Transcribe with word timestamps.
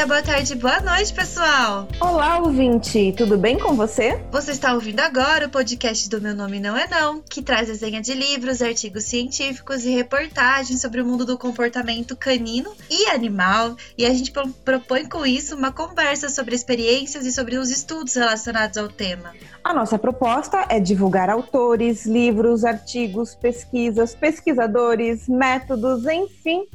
dia, 0.00 0.06
boa 0.06 0.22
tarde, 0.22 0.54
boa 0.54 0.80
noite, 0.80 1.12
pessoal! 1.12 1.86
Olá, 2.00 2.38
ouvinte! 2.38 3.12
Tudo 3.18 3.36
bem 3.36 3.58
com 3.58 3.74
você? 3.74 4.18
Você 4.32 4.52
está 4.52 4.72
ouvindo 4.72 5.00
agora 5.00 5.46
o 5.46 5.50
podcast 5.50 6.08
do 6.08 6.22
Meu 6.22 6.34
Nome 6.34 6.58
Não 6.58 6.74
É 6.74 6.88
Não, 6.88 7.20
que 7.20 7.42
traz 7.42 7.68
desenha 7.68 8.00
de 8.00 8.14
livros, 8.14 8.62
artigos 8.62 9.04
científicos 9.04 9.84
e 9.84 9.90
reportagens 9.90 10.80
sobre 10.80 11.02
o 11.02 11.04
mundo 11.04 11.26
do 11.26 11.36
comportamento 11.36 12.16
canino 12.16 12.72
e 12.88 13.10
animal. 13.10 13.76
E 13.98 14.06
a 14.06 14.14
gente 14.14 14.32
propõe 14.64 15.06
com 15.06 15.26
isso 15.26 15.54
uma 15.54 15.70
conversa 15.70 16.30
sobre 16.30 16.54
experiências 16.54 17.26
e 17.26 17.32
sobre 17.32 17.58
os 17.58 17.68
estudos 17.68 18.14
relacionados 18.14 18.78
ao 18.78 18.88
tema. 18.88 19.34
A 19.62 19.74
nossa 19.74 19.98
proposta 19.98 20.64
é 20.70 20.80
divulgar 20.80 21.28
autores, 21.28 22.06
livros, 22.06 22.64
artigos, 22.64 23.34
pesquisas, 23.34 24.14
pesquisadores, 24.14 25.28
métodos, 25.28 26.06
enfim 26.06 26.66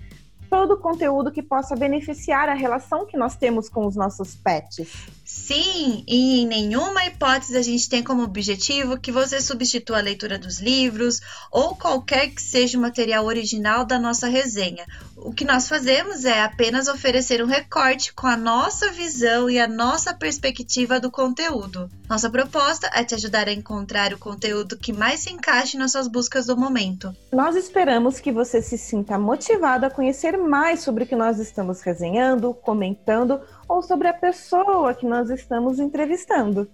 todo 0.55 0.75
o 0.75 0.77
conteúdo 0.77 1.33
que 1.33 1.43
possa 1.43 1.75
beneficiar 1.75 2.47
a 2.47 2.53
relação 2.53 3.05
que 3.05 3.17
nós 3.17 3.35
temos 3.35 3.67
com 3.67 3.85
os 3.85 3.93
nossos 3.93 4.35
pets. 4.35 5.05
Sim, 5.25 6.03
e 6.07 6.41
em 6.41 6.45
nenhuma 6.45 7.03
hipótese 7.03 7.57
a 7.57 7.61
gente 7.63 7.89
tem 7.89 8.03
como 8.03 8.21
objetivo 8.21 8.99
que 8.99 9.11
você 9.11 9.41
substitua 9.41 9.97
a 9.97 10.01
leitura 10.01 10.37
dos 10.37 10.59
livros 10.59 11.19
ou 11.51 11.75
qualquer 11.75 12.29
que 12.29 12.41
seja 12.41 12.77
o 12.77 12.81
material 12.81 13.25
original 13.25 13.83
da 13.83 13.97
nossa 13.97 14.27
resenha. 14.27 14.85
O 15.17 15.33
que 15.33 15.43
nós 15.43 15.67
fazemos 15.67 16.25
é 16.25 16.43
apenas 16.43 16.87
oferecer 16.87 17.43
um 17.43 17.47
recorte 17.47 18.13
com 18.13 18.27
a 18.27 18.37
nossa 18.37 18.91
visão 18.91 19.49
e 19.49 19.59
a 19.59 19.67
nossa 19.67 20.13
perspectiva 20.13 20.99
do 20.99 21.09
conteúdo. 21.09 21.89
Nossa 22.07 22.29
proposta 22.29 22.87
é 22.93 23.03
te 23.03 23.15
ajudar 23.15 23.47
a 23.47 23.53
encontrar 23.53 24.13
o 24.13 24.19
conteúdo 24.19 24.77
que 24.77 24.93
mais 24.93 25.21
se 25.21 25.31
encaixe 25.31 25.75
nas 25.75 25.93
suas 25.93 26.07
buscas 26.07 26.45
do 26.45 26.55
momento. 26.55 27.11
Nós 27.33 27.55
esperamos 27.55 28.19
que 28.19 28.31
você 28.31 28.61
se 28.61 28.77
sinta 28.77 29.17
motivado 29.17 29.87
a 29.87 29.89
conhecer 29.89 30.37
mais 30.37 30.81
sobre 30.81 31.03
o 31.03 31.07
que 31.07 31.15
nós 31.15 31.39
estamos 31.39 31.81
resenhando, 31.81 32.53
comentando 32.53 33.41
ou 33.67 33.81
sobre 33.81 34.07
a 34.07 34.13
pessoa 34.13 34.93
que 34.93 35.05
nós 35.05 35.29
estamos 35.29 35.79
entrevistando. 35.79 36.69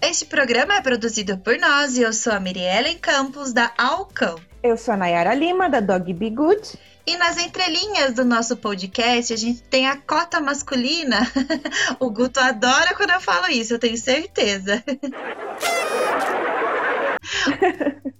Este 0.00 0.26
programa 0.26 0.74
é 0.74 0.82
produzido 0.82 1.38
por 1.38 1.58
nós 1.58 1.96
e 1.96 2.02
eu 2.02 2.12
sou 2.12 2.32
a 2.32 2.40
Miriellen 2.40 2.98
Campos, 2.98 3.52
da 3.52 3.72
Alcão. 3.78 4.36
Eu 4.62 4.76
sou 4.76 4.92
a 4.92 4.96
Nayara 4.96 5.34
Lima, 5.34 5.70
da 5.70 5.80
Dog 5.80 6.12
Be 6.12 6.28
Good. 6.28 6.78
E 7.06 7.16
nas 7.16 7.38
entrelinhas 7.38 8.14
do 8.14 8.24
nosso 8.24 8.56
podcast, 8.56 9.32
a 9.32 9.36
gente 9.36 9.62
tem 9.62 9.86
a 9.86 9.96
cota 9.96 10.40
masculina. 10.40 11.20
o 12.00 12.10
Guto 12.10 12.40
adora 12.40 12.94
quando 12.94 13.12
eu 13.12 13.20
falo 13.20 13.48
isso, 13.48 13.74
eu 13.74 13.78
tenho 13.78 13.96
certeza. 13.96 14.82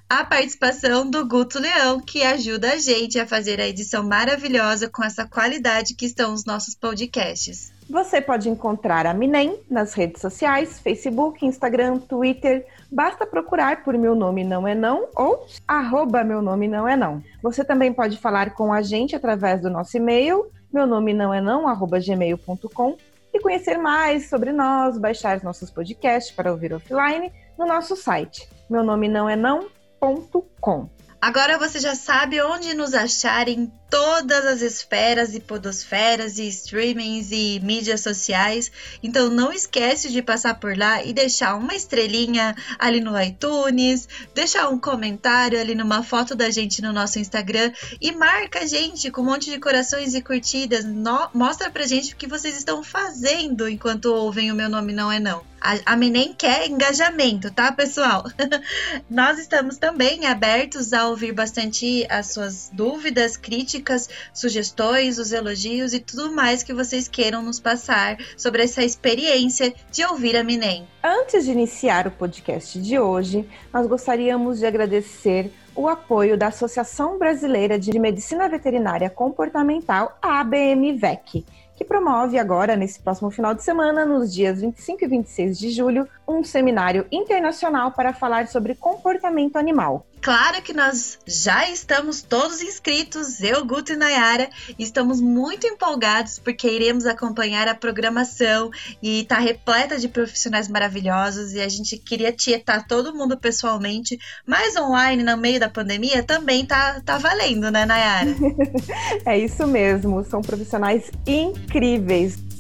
a 0.09 0.25
participação 0.25 1.11
do 1.11 1.27
Guto 1.27 1.59
Leão, 1.59 2.01
que 2.01 2.23
ajuda 2.23 2.73
a 2.73 2.79
gente 2.79 3.19
a 3.19 3.27
fazer 3.27 3.61
a 3.61 3.67
edição 3.67 4.05
maravilhosa 4.05 4.89
com 4.89 5.05
essa 5.05 5.27
qualidade 5.27 5.95
que 5.95 6.07
estão 6.07 6.33
os 6.33 6.45
nossos 6.45 6.75
podcasts. 6.75 7.76
Você 7.89 8.20
pode 8.20 8.48
encontrar 8.48 9.06
a 9.06 9.15
Minem 9.15 9.61
nas 9.70 9.95
redes 9.95 10.20
sociais, 10.20 10.81
Facebook, 10.81 11.47
Instagram, 11.47 11.98
Twitter. 11.98 12.67
Basta 12.91 13.27
procurar 13.27 13.84
por 13.84 13.97
Meu 13.97 14.15
Nome 14.15 14.42
Não 14.42 14.67
É 14.67 14.75
Não 14.75 15.09
ou 15.15 15.47
arroba 15.69 16.25
Meu 16.25 16.42
Nome 16.42 16.67
Não 16.67 16.89
É 16.89 16.97
Não. 16.97 17.23
Você 17.42 17.64
também 17.64 17.92
pode 17.92 18.19
falar 18.19 18.55
com 18.55 18.73
a 18.73 18.83
gente 18.83 19.14
através 19.14 19.61
do 19.61 19.70
nosso 19.70 19.97
e-mail, 19.97 20.51
meu 20.73 20.87
nome 20.87 21.14
não 21.14 21.33
é 21.33 21.41
não, 21.41 21.67
arroba 21.67 21.98
gmail.com 21.98 22.97
e 23.33 23.41
conhecer 23.41 23.79
mais 23.79 24.29
sobre 24.29 24.53
nós, 24.53 24.98
baixar 24.98 25.42
nossos 25.42 25.70
podcasts 25.70 26.34
para 26.34 26.51
ouvir 26.51 26.75
offline 26.75 27.33
no 27.59 27.67
nosso 27.67 27.97
site, 27.97 28.48
meu 28.69 28.83
nome 28.83 29.09
não 29.09 29.29
é 29.29 29.37
não.com. 29.37 30.89
Agora 31.20 31.59
você 31.59 31.79
já 31.79 31.95
sabe 31.95 32.42
onde 32.42 32.75
nos 32.75 32.95
achar 32.95 33.48
em 33.48 33.73
todas 33.91 34.45
as 34.45 34.62
esferas 34.62 35.34
e 35.34 35.41
podosferas 35.41 36.39
e 36.39 36.48
streamings 36.48 37.31
e 37.31 37.61
mídias 37.63 38.01
sociais. 38.01 38.70
Então 39.02 39.30
não 39.30 39.52
esquece 39.52 40.11
de 40.11 40.23
passar 40.23 40.58
por 40.58 40.77
lá 40.77 41.02
e 41.02 41.13
deixar 41.13 41.55
uma 41.55 41.74
estrelinha 41.74 42.55
ali 42.79 43.01
no 43.01 43.20
iTunes, 43.20 44.08
deixar 44.35 44.69
um 44.69 44.79
comentário 44.79 45.61
ali 45.61 45.74
numa 45.74 46.02
foto 46.02 46.35
da 46.35 46.51
gente 46.51 46.83
no 46.83 46.92
nosso 46.92 47.19
Instagram 47.19 47.73
e 48.01 48.13
marca 48.13 48.61
a 48.61 48.67
gente 48.67 49.11
com 49.11 49.23
um 49.23 49.27
monte 49.27 49.51
de 49.51 49.58
corações 49.58 50.14
e 50.14 50.23
curtidas. 50.23 50.85
No, 50.85 51.29
mostra 51.33 51.70
pra 51.70 51.86
gente 51.86 52.14
o 52.14 52.17
que 52.17 52.27
vocês 52.27 52.57
estão 52.57 52.83
fazendo 52.83 53.68
enquanto 53.68 54.07
ouvem 54.07 54.51
o 54.51 54.55
meu 54.55 54.68
nome 54.68 54.92
não 54.92 55.11
é 55.11 55.20
não. 55.20 55.45
A, 55.58 55.95
a 55.95 55.97
Menem 55.97 56.35
quer 56.35 56.68
engajamento, 56.68 57.51
tá, 57.51 57.73
pessoal? 57.73 58.24
Nós 59.11 59.39
estamos 59.39 59.79
também 59.79 60.27
abertos 60.27 60.92
a 60.92 61.08
ouvir 61.08 61.33
bastante 61.33 62.07
as 62.11 62.33
suas 62.33 62.70
dúvidas, 62.73 63.36
críticas 63.36 63.76
críticas, 63.77 64.09
sugestões, 64.33 65.19
os 65.19 65.33
elogios 65.33 65.92
e 65.92 66.01
tudo 66.01 66.33
mais 66.33 66.63
que 66.63 66.73
vocês 66.73 67.09
queiram 67.09 67.42
nos 67.42 67.61
passar 67.61 68.17
sobre 68.37 68.63
essa 68.63 68.83
experiência 68.83 69.75
de 69.91 70.05
ouvir 70.05 70.37
a 70.37 70.45
Minem. 70.45 70.87
Antes 71.03 71.45
de 71.45 71.53
iniciar 71.53 72.07
o 72.07 72.11
podcast 72.11 72.81
de 72.81 72.98
hoje, 72.98 73.48
nós 73.73 73.86
gostaríamos 73.86 74.59
de 74.59 74.67
agradecer 74.67 75.53
o 75.75 75.89
apoio 75.89 76.39
da 76.39 76.47
Associação 76.47 77.19
Brasileira 77.19 77.79
de 77.79 77.98
Medicina 77.98 78.48
Veterinária 78.48 79.11
Comportamental, 79.11 80.19
a 80.23 80.41
ABMVEC 80.41 81.45
que 81.77 81.85
promove 81.85 82.39
agora, 82.39 82.75
nesse 82.75 82.98
próximo 82.98 83.31
final 83.31 83.55
de 83.55 83.63
semana, 83.63 84.07
nos 84.07 84.33
dias 84.33 84.63
25 84.63 85.05
e 85.05 85.07
26 85.07 85.59
de 85.59 85.70
julho, 85.70 86.09
um 86.27 86.42
seminário 86.42 87.07
internacional 87.13 87.92
para 87.92 88.15
falar 88.15 88.48
sobre 88.48 88.75
comportamento 88.75 89.57
animal. 89.57 90.07
Claro 90.27 90.61
que 90.61 90.73
nós 90.73 91.20
já 91.25 91.70
estamos 91.70 92.20
todos 92.20 92.61
inscritos, 92.61 93.41
eu, 93.41 93.64
Guto 93.64 93.92
e 93.92 93.97
Nayara, 93.97 94.51
e 94.77 94.83
estamos 94.83 95.20
muito 95.20 95.69
empolgados 95.69 96.41
porque 96.41 96.69
iremos 96.69 97.07
acompanhar 97.07 97.69
a 97.69 97.77
programação 97.77 98.69
e 99.01 99.20
está 99.20 99.39
repleta 99.39 99.97
de 99.97 100.09
profissionais 100.09 100.67
maravilhosos 100.67 101.53
e 101.53 101.61
a 101.61 101.69
gente 101.69 101.97
queria 101.97 102.33
tietar 102.33 102.89
todo 102.89 103.15
mundo 103.15 103.39
pessoalmente, 103.39 104.19
mas 104.45 104.75
online, 104.75 105.23
no 105.23 105.36
meio 105.36 105.61
da 105.61 105.69
pandemia, 105.69 106.25
também 106.25 106.67
tá, 106.67 107.01
tá 107.05 107.19
valendo, 107.19 107.70
né, 107.70 107.86
Nayara? 107.86 108.35
é 109.25 109.39
isso 109.39 109.65
mesmo, 109.65 110.25
são 110.25 110.42
profissionais 110.42 111.09
incríveis. 111.25 112.55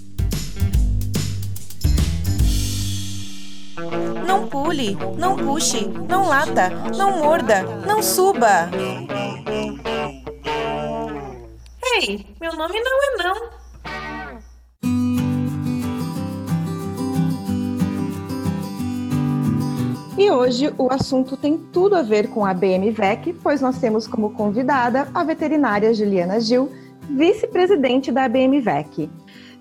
Não 4.26 4.48
pule, 4.48 4.96
não 5.16 5.36
puxe, 5.36 5.86
não 6.08 6.26
lata, 6.26 6.70
não 6.96 7.18
morda, 7.18 7.62
não 7.86 8.02
suba. 8.02 8.68
Ei, 11.94 12.26
meu 12.40 12.52
nome 12.54 12.80
não 12.80 13.02
é 13.02 13.16
não. 13.22 13.66
E 20.18 20.30
hoje 20.30 20.72
o 20.78 20.90
assunto 20.90 21.36
tem 21.36 21.58
tudo 21.58 21.94
a 21.94 22.02
ver 22.02 22.28
com 22.28 22.44
a 22.44 22.52
BMVEC, 22.52 23.34
pois 23.42 23.60
nós 23.60 23.78
temos 23.78 24.06
como 24.06 24.30
convidada 24.30 25.08
a 25.14 25.22
veterinária 25.22 25.94
Juliana 25.94 26.40
Gil, 26.40 26.72
vice-presidente 27.10 28.10
da 28.10 28.28
BMVEC. 28.28 29.10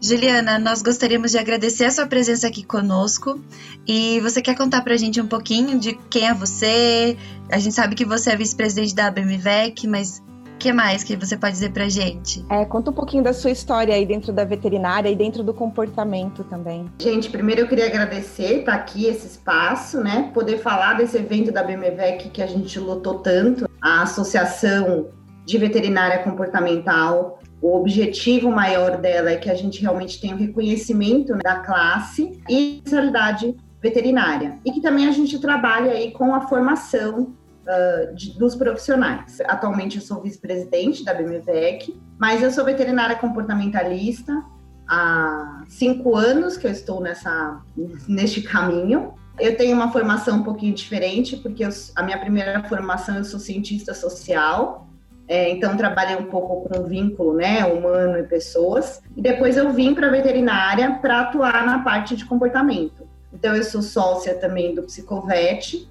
Juliana, 0.06 0.60
nós 0.60 0.84
gostaríamos 0.84 1.32
de 1.32 1.40
agradecer 1.40 1.86
a 1.86 1.90
sua 1.90 2.06
presença 2.06 2.46
aqui 2.46 2.64
conosco. 2.64 3.42
E 3.88 4.20
você 4.20 4.40
quer 4.40 4.56
contar 4.56 4.84
para 4.84 4.94
a 4.94 4.98
gente 4.98 5.20
um 5.20 5.26
pouquinho 5.26 5.80
de 5.80 5.96
quem 6.12 6.28
é 6.28 6.34
você? 6.34 7.18
A 7.52 7.58
gente 7.58 7.74
sabe 7.74 7.96
que 7.96 8.06
você 8.06 8.30
é 8.30 8.36
vice-presidente 8.36 8.94
da 8.94 9.10
BMVEC, 9.10 9.88
mas 9.88 10.22
o 10.54 10.58
que 10.60 10.72
mais 10.72 11.04
que 11.04 11.16
você 11.16 11.36
pode 11.36 11.54
dizer 11.54 11.72
para 11.72 11.86
a 11.86 11.90
gente? 11.90 12.46
É, 12.52 12.64
conta 12.66 12.92
um 12.92 12.94
pouquinho 12.94 13.24
da 13.24 13.34
sua 13.34 13.50
história 13.50 13.96
aí 13.96 14.06
dentro 14.06 14.32
da 14.32 14.46
veterinária 14.46 15.10
e 15.10 15.16
dentro 15.16 15.42
do 15.42 15.56
comportamento 15.56 16.44
também. 16.44 16.86
Gente, 17.02 17.28
primeiro 17.28 17.62
eu 17.62 17.68
queria 17.68 17.88
agradecer 17.88 18.60
estar 18.60 18.76
aqui 18.76 19.08
esse 19.08 19.26
espaço, 19.26 20.00
né? 20.02 20.30
Poder 20.36 20.60
falar 20.60 20.94
desse 20.94 21.18
evento 21.18 21.52
da 21.52 21.64
BMVEC 21.64 22.30
que 22.30 22.44
a 22.44 22.48
gente 22.48 22.78
lutou 22.80 23.16
tanto, 23.16 23.68
a 23.82 24.03
Associação 24.03 25.08
de 25.44 25.58
Veterinária 25.58 26.20
Comportamental 26.20 27.40
o 27.61 27.75
objetivo 27.78 28.52
maior 28.52 28.97
dela 28.97 29.31
é 29.31 29.37
que 29.37 29.49
a 29.49 29.55
gente 29.55 29.81
realmente 29.81 30.19
tenha 30.19 30.35
o 30.35 30.37
reconhecimento 30.37 31.34
né, 31.34 31.41
da 31.43 31.59
classe 31.59 32.40
e 32.49 32.78
especialidade 32.78 33.55
veterinária. 33.81 34.59
E 34.66 34.72
que 34.72 34.81
também 34.81 35.07
a 35.07 35.11
gente 35.11 35.40
trabalha 35.40 35.91
aí 35.91 36.11
com 36.11 36.34
a 36.34 36.47
formação 36.47 37.35
uh, 37.66 38.16
de, 38.16 38.37
dos 38.37 38.55
profissionais. 38.55 39.40
Atualmente 39.46 39.97
eu 39.97 40.02
sou 40.02 40.22
vice-presidente 40.22 41.03
da 41.03 41.13
BMVEC, 41.13 41.99
mas 42.17 42.41
eu 42.41 42.52
sou 42.52 42.66
veterinária 42.66 43.16
comportamentalista 43.16 44.43
há 44.87 45.63
cinco 45.67 46.16
anos 46.16 46.57
que 46.57 46.67
eu 46.67 46.72
estou 46.72 47.02
nessa, 47.02 47.61
neste 48.07 48.41
caminho. 48.41 49.13
Eu 49.40 49.57
tenho 49.57 49.75
uma 49.75 49.91
formação 49.91 50.37
um 50.37 50.43
pouquinho 50.43 50.73
diferente, 50.73 51.35
porque 51.37 51.66
eu, 51.66 51.69
a 51.96 52.03
minha 52.03 52.17
primeira 52.17 52.63
formação 52.63 53.17
eu 53.17 53.25
sou 53.25 53.40
cientista 53.40 53.93
social, 53.93 54.84
é, 55.28 55.50
então 55.50 55.76
trabalhei 55.76 56.16
um 56.16 56.26
pouco 56.26 56.70
com 56.70 56.84
vínculo, 56.84 57.34
né, 57.34 57.66
humano 57.66 58.18
e 58.18 58.24
pessoas. 58.24 59.02
E 59.16 59.22
depois 59.22 59.58
eu 59.58 59.72
vim 59.72 59.96
para 59.96 60.10
veterinária 60.10 61.00
para 61.02 61.22
atuar 61.22 61.66
na 61.66 61.80
parte 61.80 62.16
de 62.16 62.26
comportamento. 62.26 63.08
Então 63.34 63.56
eu 63.56 63.64
sou 63.64 63.82
sócia 63.82 64.36
também 64.36 64.76
do 64.76 64.84
Psicovet 64.84 65.90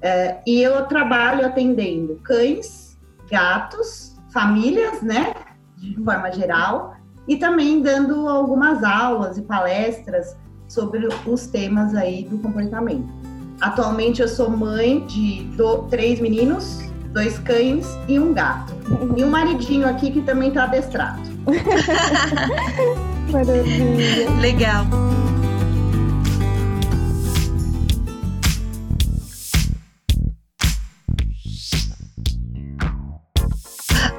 é, 0.00 0.38
e 0.46 0.60
eu 0.60 0.84
trabalho 0.86 1.46
atendendo 1.46 2.16
cães, 2.24 2.98
gatos, 3.30 4.16
famílias, 4.32 5.00
né, 5.00 5.32
de 5.76 5.94
forma 6.02 6.30
geral, 6.32 6.96
e 7.28 7.36
também 7.36 7.80
dando 7.80 8.28
algumas 8.28 8.82
aulas 8.82 9.38
e 9.38 9.42
palestras 9.42 10.36
sobre 10.66 11.06
os 11.26 11.46
temas 11.46 11.94
aí 11.94 12.24
do 12.24 12.38
comportamento. 12.38 13.08
Atualmente 13.60 14.20
eu 14.20 14.28
sou 14.28 14.50
mãe 14.50 15.06
de 15.06 15.44
do, 15.56 15.84
três 15.84 16.18
meninos, 16.18 16.80
dois 17.12 17.38
cães 17.38 17.86
e 18.08 18.18
um 18.18 18.32
gato. 18.32 18.72
E 19.16 19.24
um 19.24 19.30
maridinho 19.30 19.88
aqui 19.88 20.10
que 20.10 20.22
também 20.22 20.48
está 20.48 20.64
adestrado. 20.64 21.20
Maravilha. 23.30 24.30
Legal. 24.40 24.86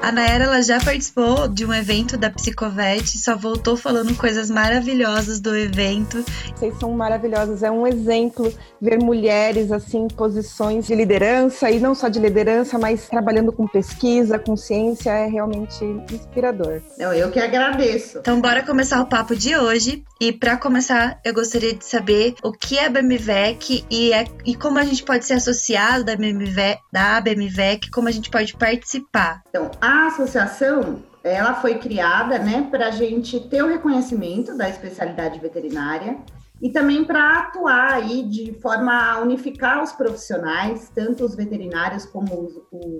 A 0.04 0.12
Nayara 0.12 0.44
ela 0.44 0.60
já 0.60 0.78
participou 0.78 1.48
de 1.48 1.64
um 1.64 1.72
evento 1.72 2.18
da 2.18 2.28
Psicovet, 2.28 3.16
só 3.16 3.34
voltou 3.34 3.74
falando 3.74 4.14
coisas 4.14 4.50
maravilhosas 4.50 5.40
do 5.40 5.56
evento. 5.56 6.22
Vocês 6.54 6.78
são 6.78 6.92
maravilhosas. 6.92 7.62
É 7.62 7.70
um 7.70 7.86
exemplo 7.86 8.52
ver 8.78 8.98
mulheres 8.98 9.72
assim 9.72 10.04
em 10.04 10.08
posições 10.08 10.86
de 10.86 10.94
liderança 10.94 11.70
e 11.70 11.80
não 11.80 11.94
só 11.94 12.08
de 12.08 12.20
liderança, 12.20 12.78
mas 12.78 13.08
trabalhando 13.08 13.50
com 13.50 13.66
pesquisa, 13.66 14.38
com 14.38 14.54
ciência, 14.58 15.10
é 15.10 15.26
realmente 15.26 15.82
inspirador. 16.12 16.82
Não, 16.98 17.14
eu 17.14 17.30
que 17.30 17.40
agradeço. 17.40 18.18
Então 18.18 18.42
bora 18.42 18.62
começar 18.62 19.00
o 19.00 19.06
papo 19.06 19.34
de 19.34 19.56
hoje. 19.56 20.04
E 20.20 20.32
para 20.32 20.58
começar, 20.58 21.18
eu 21.24 21.32
gostaria 21.32 21.74
de 21.74 21.84
saber 21.84 22.34
o 22.42 22.52
que 22.52 22.76
é 22.78 22.86
a 22.86 22.90
BMVEC 22.90 23.84
e, 23.90 24.12
é, 24.12 24.26
e 24.44 24.54
como 24.54 24.78
a 24.78 24.84
gente 24.84 25.02
pode 25.02 25.24
ser 25.24 25.34
associado 25.34 26.04
da 26.04 26.14
BMVEC, 26.14 26.78
da 26.92 27.20
BMVEC, 27.22 27.90
como 27.90 28.08
a 28.08 28.12
gente 28.12 28.28
pode 28.28 28.54
participar. 28.54 29.42
Então, 29.48 29.70
a 29.80 29.93
associação 30.06 31.02
ela 31.22 31.54
foi 31.54 31.78
criada 31.78 32.38
né, 32.38 32.68
para 32.70 32.88
a 32.88 32.90
gente 32.90 33.40
ter 33.48 33.62
o 33.62 33.68
reconhecimento 33.68 34.56
da 34.56 34.68
especialidade 34.68 35.40
veterinária 35.40 36.18
e 36.60 36.70
também 36.70 37.04
para 37.04 37.40
atuar 37.40 37.94
aí 37.94 38.22
de 38.22 38.52
forma 38.60 38.92
a 38.92 39.20
unificar 39.20 39.82
os 39.82 39.92
profissionais, 39.92 40.90
tanto 40.94 41.24
os 41.24 41.34
veterinários 41.34 42.04
como 42.04 42.40
os, 42.40 42.54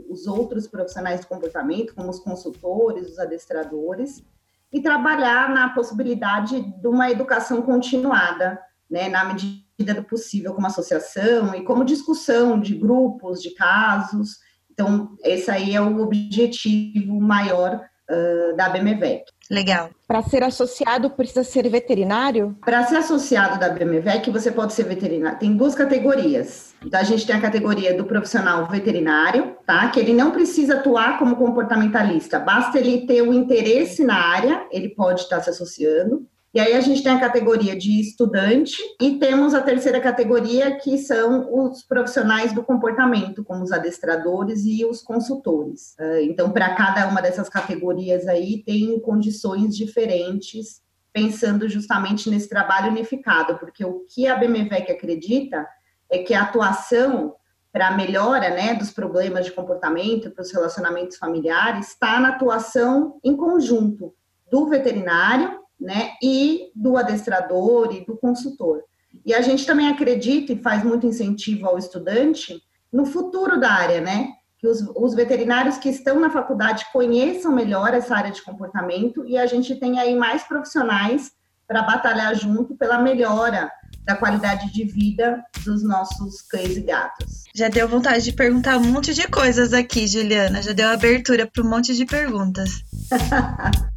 os 0.08 0.26
outros 0.26 0.67
profissionais 0.67 1.20
de 1.20 1.26
comportamento, 1.26 1.94
como 1.94 2.11
os 2.11 2.19
consultores, 2.19 3.11
os 3.11 3.19
adestradores, 3.19 4.25
e 4.73 4.81
trabalhar 4.81 5.50
na 5.50 5.69
possibilidade 5.69 6.61
de 6.61 6.88
uma 6.88 7.11
educação 7.11 7.62
continuada, 7.62 8.58
né, 8.91 9.08
na 9.08 9.25
medida 9.25 9.94
do 9.94 10.02
possível, 10.02 10.52
como 10.52 10.67
associação 10.67 11.55
e 11.55 11.62
como 11.62 11.85
discussão 11.85 12.58
de 12.58 12.75
grupos, 12.75 13.41
de 13.41 13.55
casos. 13.55 14.38
Então, 14.75 15.17
esse 15.23 15.50
aí 15.50 15.75
é 15.75 15.81
o 15.81 16.00
objetivo 16.03 17.21
maior 17.21 17.81
uh, 18.11 18.56
da 18.56 18.69
BMVEC. 18.69 19.25
Legal. 19.50 19.91
Para 20.09 20.23
ser 20.23 20.43
associado, 20.43 21.11
precisa 21.11 21.44
ser 21.44 21.69
veterinário? 21.69 22.56
Para 22.65 22.85
ser 22.85 22.97
associado 22.97 23.59
da 23.59 23.69
BMVEC, 23.69 24.31
você 24.31 24.50
pode 24.50 24.73
ser 24.73 24.85
veterinário. 24.85 25.38
Tem 25.38 25.56
duas 25.56 25.75
categorias. 25.75 26.75
Então, 26.85 26.99
a 26.99 27.05
gente 27.05 27.25
tem 27.25 27.37
a 27.37 27.41
categoria 27.41 27.97
do 27.97 28.05
profissional 28.05 28.67
veterinário, 28.67 29.56
tá? 29.65 29.88
Que 29.91 30.00
ele 30.00 30.12
não 30.12 30.32
precisa 30.32 30.75
atuar 30.75 31.19
como 31.19 31.37
comportamentalista, 31.37 32.38
basta 32.38 32.79
ele 32.79 33.06
ter 33.06 33.23
o 33.23 33.32
interesse 33.32 34.03
na 34.03 34.17
área, 34.17 34.67
ele 34.73 34.88
pode 34.88 35.20
estar 35.20 35.41
se 35.41 35.50
associando. 35.50 36.27
E 36.55 36.61
aí 36.61 36.75
a 36.75 36.81
gente 36.81 37.03
tem 37.03 37.11
a 37.11 37.19
categoria 37.19 37.75
de 37.75 38.01
estudante 38.01 38.77
e 39.03 39.19
temos 39.19 39.55
a 39.55 39.61
terceira 39.61 40.01
categoria 40.01 40.77
que 40.77 40.97
são 40.97 41.53
os 41.53 41.83
profissionais 41.83 42.53
do 42.53 42.62
comportamento, 42.62 43.43
como 43.43 43.65
os 43.65 43.73
adestradores 43.73 44.65
e 44.65 44.85
os 44.85 45.03
consultores. 45.03 45.97
Ah, 45.99 46.23
então, 46.23 46.53
para 46.53 46.77
cada 46.77 47.09
uma 47.09 47.21
dessas 47.21 47.49
categorias 47.49 48.29
aí 48.29 48.62
tem 48.62 49.01
condições 49.01 49.77
diferentes, 49.77 50.81
pensando 51.12 51.69
justamente 51.69 52.31
nesse 52.31 52.49
trabalho 52.49 52.93
unificado, 52.93 53.59
porque 53.59 53.85
o 53.85 54.05
que 54.09 54.29
a 54.29 54.37
BMVEC 54.37 54.93
acredita 54.93 55.67
é 56.09 56.19
que 56.19 56.35
a 56.35 56.43
atuação 56.43 57.35
para 57.73 57.89
a 57.89 57.97
melhora 57.97 58.51
né, 58.51 58.75
dos 58.75 58.93
problemas 58.93 59.45
de 59.45 59.51
comportamento, 59.51 60.31
para 60.31 60.43
os 60.43 60.53
relacionamentos 60.53 61.17
familiares, 61.17 61.89
está 61.89 62.21
na 62.21 62.29
atuação 62.29 63.19
em 63.25 63.37
conjunto 63.37 64.15
do 64.49 64.69
veterinário 64.69 65.64
né, 65.81 66.12
e 66.23 66.71
do 66.75 66.97
adestrador 66.97 67.94
e 67.94 68.05
do 68.05 68.17
consultor. 68.17 68.82
E 69.25 69.35
a 69.35 69.41
gente 69.41 69.67
também 69.67 69.88
acredita 69.88 70.53
e 70.53 70.62
faz 70.62 70.82
muito 70.82 71.06
incentivo 71.06 71.67
ao 71.67 71.79
estudante 71.79 72.61
no 72.93 73.05
futuro 73.06 73.59
da 73.59 73.71
área, 73.71 74.00
né? 74.00 74.29
Que 74.59 74.67
os, 74.67 74.81
os, 74.94 75.15
veterinários 75.15 75.76
que 75.76 75.88
estão 75.88 76.19
na 76.19 76.31
faculdade 76.31 76.87
conheçam 76.93 77.53
melhor 77.53 77.93
essa 77.93 78.17
área 78.17 78.31
de 78.31 78.43
comportamento 78.43 79.25
e 79.26 79.37
a 79.37 79.47
gente 79.47 79.75
tem 79.76 79.99
aí 79.99 80.15
mais 80.15 80.43
profissionais 80.44 81.32
para 81.67 81.82
batalhar 81.82 82.35
junto 82.35 82.77
pela 82.77 82.99
melhora 82.99 83.70
da 84.05 84.15
qualidade 84.15 84.70
de 84.73 84.85
vida 84.85 85.43
dos 85.65 85.82
nossos 85.82 86.43
cães 86.43 86.77
e 86.77 86.82
gatos. 86.82 87.44
Já 87.55 87.69
deu 87.69 87.88
vontade 87.88 88.25
de 88.25 88.32
perguntar 88.32 88.77
um 88.77 88.85
monte 88.85 89.15
de 89.15 89.27
coisas 89.29 89.73
aqui, 89.73 90.06
Juliana. 90.06 90.62
Já 90.62 90.73
deu 90.73 90.88
abertura 90.88 91.47
para 91.47 91.65
um 91.65 91.69
monte 91.69 91.94
de 91.94 92.05
perguntas. 92.05 92.70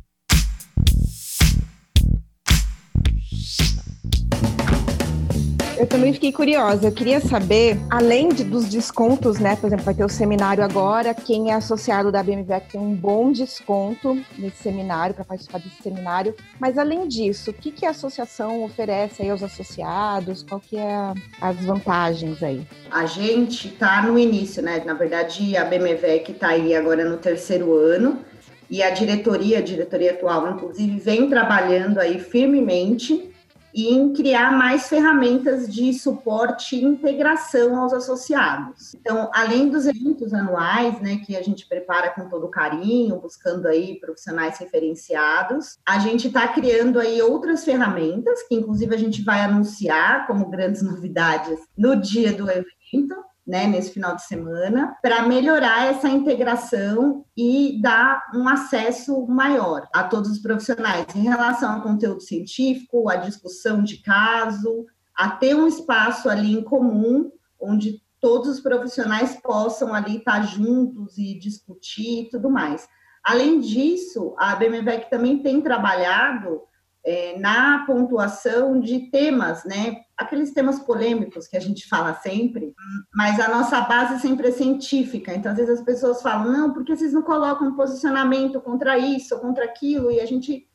Eu 5.77 5.85
também 5.85 6.11
fiquei 6.11 6.31
curiosa. 6.31 6.87
Eu 6.87 6.91
queria 6.91 7.19
saber, 7.19 7.77
além 7.87 8.29
de, 8.29 8.43
dos 8.43 8.67
descontos, 8.67 9.37
né? 9.37 9.55
Por 9.55 9.67
exemplo, 9.67 9.85
vai 9.85 9.93
ter 9.93 10.03
o 10.03 10.09
seminário 10.09 10.63
agora. 10.63 11.13
Quem 11.13 11.51
é 11.51 11.53
associado 11.53 12.11
da 12.11 12.23
BMW 12.23 12.59
tem 12.71 12.81
um 12.81 12.95
bom 12.95 13.31
desconto 13.31 14.19
nesse 14.35 14.63
seminário, 14.63 15.13
para 15.13 15.23
participar 15.23 15.59
desse 15.59 15.83
seminário. 15.83 16.35
Mas 16.59 16.79
além 16.79 17.07
disso, 17.07 17.51
o 17.51 17.53
que, 17.53 17.71
que 17.71 17.85
a 17.85 17.91
associação 17.91 18.63
oferece 18.63 19.21
aí 19.21 19.29
aos 19.29 19.43
associados? 19.43 20.41
Qual 20.41 20.59
que 20.59 20.77
é 20.77 21.13
as 21.39 21.57
vantagens 21.57 22.41
aí? 22.41 22.65
A 22.89 23.05
gente 23.05 23.67
está 23.67 24.01
no 24.01 24.17
início, 24.17 24.63
né? 24.63 24.81
Na 24.83 24.95
verdade, 24.95 25.55
a 25.55 25.63
BMW 25.63 26.23
que 26.25 26.31
está 26.31 26.49
aí 26.49 26.75
agora 26.75 27.07
no 27.07 27.17
terceiro 27.17 27.75
ano 27.75 28.25
e 28.67 28.81
a 28.81 28.89
diretoria, 28.89 29.59
a 29.59 29.61
diretoria 29.61 30.11
atual, 30.11 30.49
inclusive, 30.49 30.99
vem 30.99 31.29
trabalhando 31.29 31.99
aí 31.99 32.19
firmemente 32.19 33.31
e 33.77 33.93
em 33.93 34.11
criar 34.11 34.57
mais 34.57 34.89
ferramentas 34.89 35.71
de 35.71 35.93
suporte 35.93 36.75
e 36.75 36.83
integração 36.83 37.79
aos 37.79 37.93
associados. 37.93 38.95
Então, 38.95 39.29
além 39.31 39.69
dos 39.69 39.85
eventos 39.85 40.33
anuais, 40.33 40.99
né, 40.99 41.17
que 41.23 41.37
a 41.37 41.43
gente 41.43 41.69
prepara 41.69 42.09
com 42.09 42.27
todo 42.27 42.49
carinho, 42.49 43.21
buscando 43.21 43.67
aí 43.67 43.99
profissionais 43.99 44.57
referenciados, 44.57 45.77
a 45.87 45.99
gente 45.99 46.25
está 46.25 46.47
criando 46.47 46.99
aí 46.99 47.21
outras 47.21 47.63
ferramentas, 47.63 48.41
que 48.47 48.55
inclusive 48.55 48.95
a 48.95 48.97
gente 48.97 49.21
vai 49.21 49.41
anunciar 49.41 50.25
como 50.25 50.49
grandes 50.49 50.81
novidades 50.87 51.59
no 51.77 51.95
dia 51.95 52.33
do 52.33 52.49
evento, 52.49 53.15
né, 53.47 53.65
nesse 53.65 53.91
final 53.91 54.13
de 54.13 54.23
semana, 54.23 54.97
para 55.01 55.23
melhorar 55.23 55.85
essa 55.85 56.09
integração 56.09 57.23
e 57.35 57.79
dar 57.81 58.29
um 58.35 58.47
acesso 58.47 59.25
maior 59.25 59.87
a 59.93 60.03
todos 60.03 60.29
os 60.29 60.39
profissionais 60.39 61.05
em 61.15 61.21
relação 61.21 61.75
ao 61.75 61.81
conteúdo 61.81 62.21
científico, 62.21 63.09
a 63.09 63.15
discussão 63.15 63.81
de 63.81 63.97
caso, 63.97 64.85
a 65.15 65.29
ter 65.29 65.55
um 65.55 65.65
espaço 65.65 66.29
ali 66.29 66.51
em 66.51 66.61
comum 66.61 67.31
onde 67.59 68.01
todos 68.19 68.49
os 68.49 68.59
profissionais 68.59 69.39
possam 69.41 69.93
ali 69.93 70.17
estar 70.17 70.41
juntos 70.41 71.17
e 71.17 71.39
discutir 71.39 72.23
e 72.23 72.29
tudo 72.29 72.49
mais. 72.49 72.87
Além 73.23 73.59
disso, 73.59 74.35
a 74.37 74.55
BMVEC 74.55 75.09
também 75.09 75.39
tem 75.39 75.61
trabalhado 75.61 76.61
é, 77.07 77.39
na 77.39 77.85
pontuação 77.85 78.81
de 78.81 79.09
temas, 79.09 79.63
né? 79.63 80.01
Aqueles 80.17 80.51
temas 80.51 80.77
polêmicos 80.77 81.47
que 81.47 81.55
a 81.55 81.59
gente 81.59 81.87
fala 81.87 82.13
sempre, 82.15 82.73
mas 83.15 83.39
a 83.39 83.47
nossa 83.47 83.79
base 83.79 84.19
sempre 84.19 84.49
é 84.49 84.51
científica. 84.51 85.33
Então, 85.33 85.53
às 85.53 85.57
vezes 85.57 85.79
as 85.79 85.85
pessoas 85.85 86.21
falam, 86.21 86.51
não, 86.51 86.73
porque 86.73 86.93
vocês 86.93 87.13
não 87.13 87.21
colocam 87.21 87.77
posicionamento 87.77 88.59
contra 88.59 88.97
isso 88.97 89.39
contra 89.39 89.63
aquilo, 89.63 90.11
e 90.11 90.19
a 90.19 90.25
gente. 90.25 90.67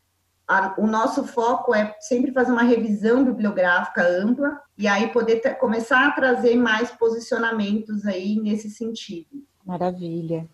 A, 0.48 0.74
o 0.78 0.86
nosso 0.86 1.24
foco 1.24 1.74
é 1.74 1.94
sempre 2.00 2.32
fazer 2.32 2.50
uma 2.50 2.62
revisão 2.62 3.24
bibliográfica 3.24 4.02
ampla 4.02 4.58
e 4.76 4.88
aí 4.88 5.08
poder 5.08 5.36
ter, 5.36 5.54
começar 5.56 6.06
a 6.06 6.12
trazer 6.12 6.56
mais 6.56 6.90
posicionamentos 6.90 8.06
aí 8.06 8.36
nesse 8.40 8.70
sentido. 8.70 9.44
Maravilha. 9.64 10.48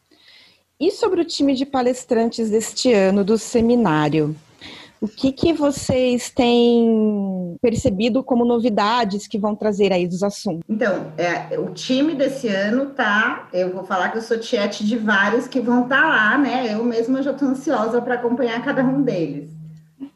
E 0.79 0.91
sobre 0.91 1.21
o 1.21 1.25
time 1.25 1.55
de 1.55 1.65
palestrantes 1.65 2.51
deste 2.51 2.93
ano 2.93 3.25
do 3.25 3.39
seminário? 3.39 4.37
O 5.01 5.07
que, 5.07 5.31
que 5.31 5.53
vocês 5.53 6.31
têm 6.31 7.57
percebido 7.63 8.23
como 8.23 8.45
novidades 8.45 9.29
que 9.29 9.39
vão 9.39 9.55
trazer 9.55 9.93
aí 9.93 10.09
dos 10.09 10.23
assuntos? 10.23 10.63
Então, 10.69 11.13
é, 11.17 11.59
o 11.59 11.71
time 11.73 12.15
desse 12.15 12.49
ano 12.49 12.87
tá. 12.87 13.49
Eu 13.53 13.73
vou 13.73 13.85
falar 13.85 14.09
que 14.11 14.19
eu 14.19 14.23
sou 14.23 14.39
tiete 14.39 14.85
de 14.85 14.97
vários 14.97 15.47
que 15.47 15.61
vão 15.61 15.85
estar 15.85 16.03
tá 16.03 16.09
lá, 16.09 16.39
né? 16.39 16.75
Eu 16.75 16.85
mesma 16.85 17.23
já 17.23 17.31
estou 17.31 17.49
ansiosa 17.49 18.03
para 18.03 18.15
acompanhar 18.15 18.63
cada 18.65 18.83
um 18.83 19.01
deles. 19.03 19.51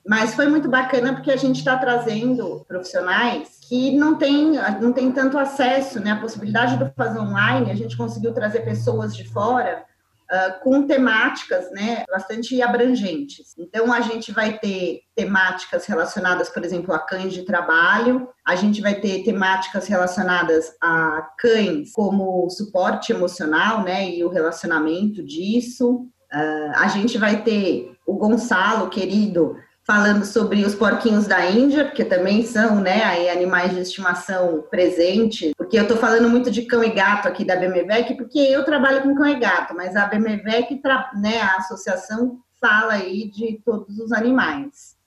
Mas 0.07 0.35
foi 0.35 0.49
muito 0.49 0.69
bacana 0.69 1.15
porque 1.15 1.31
a 1.31 1.37
gente 1.37 1.59
está 1.59 1.77
trazendo 1.77 2.65
profissionais 2.67 3.59
que 3.69 3.97
não 3.97 4.17
tem, 4.17 4.53
não 4.81 4.93
tem 4.93 5.13
tanto 5.13 5.39
acesso, 5.39 6.01
né? 6.01 6.11
A 6.11 6.21
possibilidade 6.21 6.77
de 6.77 6.91
fazer 6.97 7.21
online, 7.21 7.71
a 7.71 7.75
gente 7.77 7.97
conseguiu 7.97 8.33
trazer 8.33 8.61
pessoas 8.61 9.15
de 9.15 9.29
fora 9.29 9.85
uh, 10.33 10.61
com 10.63 10.87
temáticas 10.87 11.71
né, 11.71 12.05
bastante 12.11 12.61
abrangentes. 12.63 13.55
Então, 13.59 13.93
a 13.93 14.01
gente 14.01 14.33
vai 14.33 14.59
ter 14.59 15.01
temáticas 15.15 15.85
relacionadas, 15.85 16.49
por 16.49 16.65
exemplo, 16.65 16.95
a 16.95 16.99
cães 16.99 17.35
de 17.35 17.43
trabalho, 17.43 18.29
a 18.45 18.57
gente 18.57 18.81
vai 18.81 18.95
ter 18.95 19.23
temáticas 19.23 19.87
relacionadas 19.87 20.73
a 20.81 21.29
cães 21.39 21.93
como 21.93 22.49
suporte 22.49 23.13
emocional 23.13 23.83
né, 23.83 24.09
e 24.09 24.25
o 24.25 24.31
relacionamento 24.31 25.23
disso. 25.23 26.07
Uh, 26.33 26.73
a 26.77 26.89
gente 26.89 27.19
vai 27.19 27.43
ter 27.43 27.93
o 28.07 28.15
Gonçalo, 28.15 28.89
querido, 28.89 29.57
falando 29.85 30.25
sobre 30.25 30.65
os 30.65 30.75
porquinhos 30.75 31.27
da 31.27 31.45
Índia, 31.51 31.85
porque 31.85 32.05
também 32.05 32.45
são, 32.45 32.81
né, 32.81 33.03
aí 33.05 33.29
animais 33.29 33.75
de 33.75 33.81
estimação 33.81 34.65
presentes, 34.71 35.53
porque 35.73 35.79
eu 35.79 35.85
estou 35.85 35.97
falando 35.97 36.29
muito 36.29 36.51
de 36.51 36.67
cão 36.67 36.85
e 36.85 36.91
gato 36.91 37.27
aqui 37.27 37.47
da 37.47 37.57
BMVEC, 37.57 38.15
porque 38.15 38.39
eu 38.39 38.63
trabalho 38.63 39.03
com 39.03 39.15
cão 39.15 39.27
e 39.27 39.37
gato, 39.37 39.75
mas 39.75 39.97
a 39.97 40.05
BMVEC, 40.05 40.79
né, 41.15 41.41
a 41.41 41.57
associação 41.57 42.43
fala 42.61 42.93
aí 42.93 43.31
de 43.31 43.59
todos 43.65 43.99
os 43.99 44.13
animais. 44.13 44.99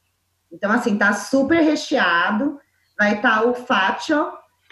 Então, 0.51 0.71
assim, 0.71 0.97
tá 0.97 1.13
super 1.13 1.61
recheado, 1.61 2.59
vai 2.97 3.17
estar 3.17 3.41
tá 3.41 3.45
o 3.45 3.53
Fátio, 3.53 4.27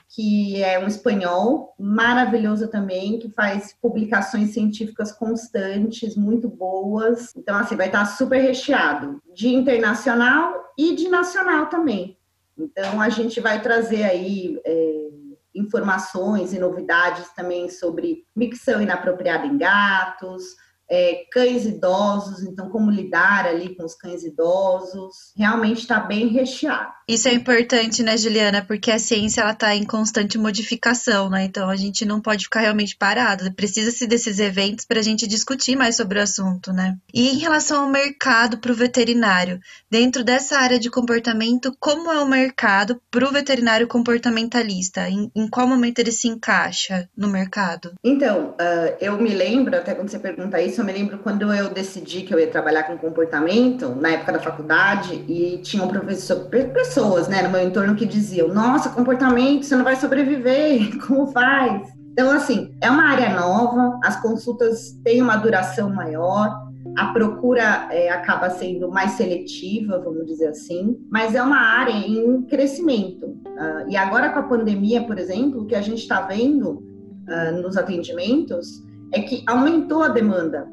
que 0.10 0.64
é 0.64 0.80
um 0.80 0.88
espanhol 0.88 1.76
maravilhoso 1.78 2.68
também, 2.70 3.20
que 3.20 3.30
faz 3.30 3.76
publicações 3.80 4.50
científicas 4.50 5.12
constantes, 5.12 6.16
muito 6.16 6.50
boas. 6.50 7.32
Então, 7.38 7.56
assim, 7.56 7.76
vai 7.76 7.86
estar 7.86 8.06
super 8.06 8.42
recheado 8.42 9.22
de 9.32 9.50
internacional 9.50 10.74
e 10.76 10.96
de 10.96 11.08
nacional 11.08 11.68
também. 11.68 12.18
Então, 12.58 13.00
a 13.00 13.10
gente 13.10 13.40
vai 13.40 13.62
trazer 13.62 14.04
aí 14.04 14.60
é, 14.66 15.13
informações 15.56 16.54
e 16.54 16.60
novidades 16.60 17.30
também 17.36 17.70
sobre 17.70 18.26
micção 18.36 18.82
inapropriada 18.82 19.46
em 19.46 19.58
gatos, 19.58 20.44
é, 20.90 21.26
cães 21.32 21.66
idosos, 21.66 22.44
então 22.44 22.70
como 22.70 22.92
lidar 22.92 23.46
ali 23.46 23.76
com 23.76 23.84
os 23.84 23.96
cães 23.96 24.24
idosos, 24.24 25.34
realmente 25.36 25.80
está 25.80 26.00
bem 26.00 26.28
recheado. 26.28 26.94
Isso 27.08 27.28
é 27.28 27.34
importante, 27.34 28.02
né, 28.02 28.18
Juliana, 28.18 28.64
porque 28.66 28.92
a 28.92 29.00
ciência 29.00 29.42
ela 29.42 29.52
está 29.52 29.76
em 29.76 29.84
constante 29.84 30.38
modificação, 30.38 31.30
né? 31.30 31.44
Então 31.44 31.70
a 31.70 31.76
gente 31.76 32.06
não 32.06 32.22
pode 32.22 32.46
ficar 32.46 32.62
realmente 32.62 32.96
parado. 32.96 33.52
Precisa-se 33.54 34.08
desses 34.08 34.40
eventos 34.40 34.86
para 34.86 35.00
a 35.00 35.04
gente 35.04 35.28
discutir 35.28 35.76
mais 35.76 35.96
sobre 35.96 36.20
o 36.20 36.22
assunto, 36.22 36.72
né? 36.72 36.98
E 37.14 37.30
em 37.30 37.38
relação 37.38 37.84
ao 37.84 37.90
mercado 37.90 38.58
para 38.58 38.72
o 38.72 38.76
veterinário, 38.76 39.60
dentro 39.90 40.24
dessa 40.24 40.58
área 40.58 40.80
de 40.80 40.90
comportamento, 40.90 41.76
como 41.80 42.12
é 42.12 42.20
o 42.20 42.28
mercado 42.28 43.02
para 43.12 43.28
o 43.28 43.32
veterinário 43.32 43.88
comportamentalista? 43.88 45.10
Em, 45.10 45.32
em, 45.36 45.48
qual 45.48 45.68
momento 45.68 46.00
ele 46.00 46.12
se 46.12 46.28
encaixa 46.28 47.10
no 47.16 47.28
mercado? 47.28 47.94
Então, 48.04 48.56
uh, 48.60 48.96
eu 49.00 49.18
me 49.18 49.34
lembro, 49.34 49.76
até 49.76 49.94
quando 49.94 50.10
você 50.10 50.20
pergunta 50.20 50.62
isso, 50.62 50.82
eu 50.82 50.86
me 50.86 50.94
lembro 50.94 51.20
quando 51.20 51.54
eu 51.54 51.70
decidi 51.70 52.22
que 52.22 52.34
eu 52.34 52.40
ia 52.40 52.48
trabalhar 52.48 52.84
com 52.84 52.98
comportamento, 52.98 53.96
na 53.96 54.12
época 54.12 54.34
da 54.34 54.40
faculdade, 54.40 55.14
e 55.28 55.60
tinha 55.64 55.84
um 55.84 55.88
professor, 55.88 56.48
pessoas, 56.94 57.28
né, 57.28 57.42
no 57.42 57.50
meu 57.50 57.62
entorno 57.62 57.96
que 57.96 58.06
diziam: 58.06 58.48
Nossa, 58.48 58.90
comportamento, 58.90 59.66
você 59.66 59.76
não 59.76 59.84
vai 59.84 59.96
sobreviver, 59.96 60.98
como 61.08 61.28
faz? 61.28 61.90
Então, 62.12 62.30
assim, 62.30 62.76
é 62.80 62.90
uma 62.92 63.10
área 63.10 63.34
nova, 63.34 64.00
as 64.04 64.22
consultas 64.22 64.92
têm 65.04 65.20
uma 65.20 65.36
duração 65.36 65.90
maior, 65.90 66.54
a 66.96 67.08
procura 67.08 67.88
é, 67.90 68.12
acaba 68.12 68.52
sendo 68.52 68.88
mais 68.92 69.14
seletiva, 69.14 70.00
vamos 70.00 70.28
dizer 70.28 70.50
assim, 70.50 70.96
mas 71.10 71.34
é 71.34 71.42
uma 71.42 71.58
área 71.58 71.94
em 71.94 72.44
crescimento. 72.44 73.26
Uh, 73.26 73.90
e 73.90 73.98
agora 73.98 74.30
com 74.30 74.40
a 74.40 74.44
pandemia, 74.44 75.02
por 75.08 75.18
exemplo, 75.18 75.62
o 75.62 75.66
que 75.66 75.74
a 75.74 75.82
gente 75.82 76.04
está 76.04 76.22
vendo 76.22 76.84
uh, 77.28 77.62
nos 77.64 77.78
atendimentos 77.78 78.84
é 79.12 79.22
que 79.22 79.44
aumentou 79.48 80.04
a 80.04 80.10
demanda, 80.10 80.68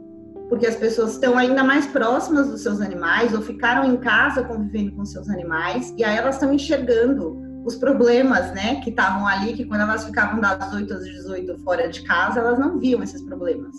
porque 0.51 0.67
as 0.67 0.75
pessoas 0.75 1.13
estão 1.13 1.39
ainda 1.39 1.63
mais 1.63 1.87
próximas 1.87 2.51
dos 2.51 2.61
seus 2.63 2.81
animais 2.81 3.33
ou 3.33 3.41
ficaram 3.41 3.85
em 3.85 3.97
casa 3.97 4.43
convivendo 4.43 4.93
com 4.97 5.05
seus 5.05 5.31
animais 5.31 5.95
e 5.97 6.03
aí 6.03 6.17
elas 6.17 6.35
estão 6.35 6.53
enxergando 6.53 7.41
os 7.65 7.77
problemas, 7.77 8.53
né, 8.53 8.81
que 8.81 8.91
estavam 8.91 9.27
ali, 9.27 9.53
que 9.53 9.65
quando 9.65 9.83
elas 9.83 10.05
ficavam 10.05 10.41
das 10.41 10.73
8 10.73 10.93
às 10.93 11.05
18 11.05 11.59
fora 11.59 11.89
de 11.89 12.03
casa, 12.03 12.41
elas 12.41 12.59
não 12.59 12.79
viam 12.79 13.03
esses 13.03 13.23
problemas. 13.23 13.77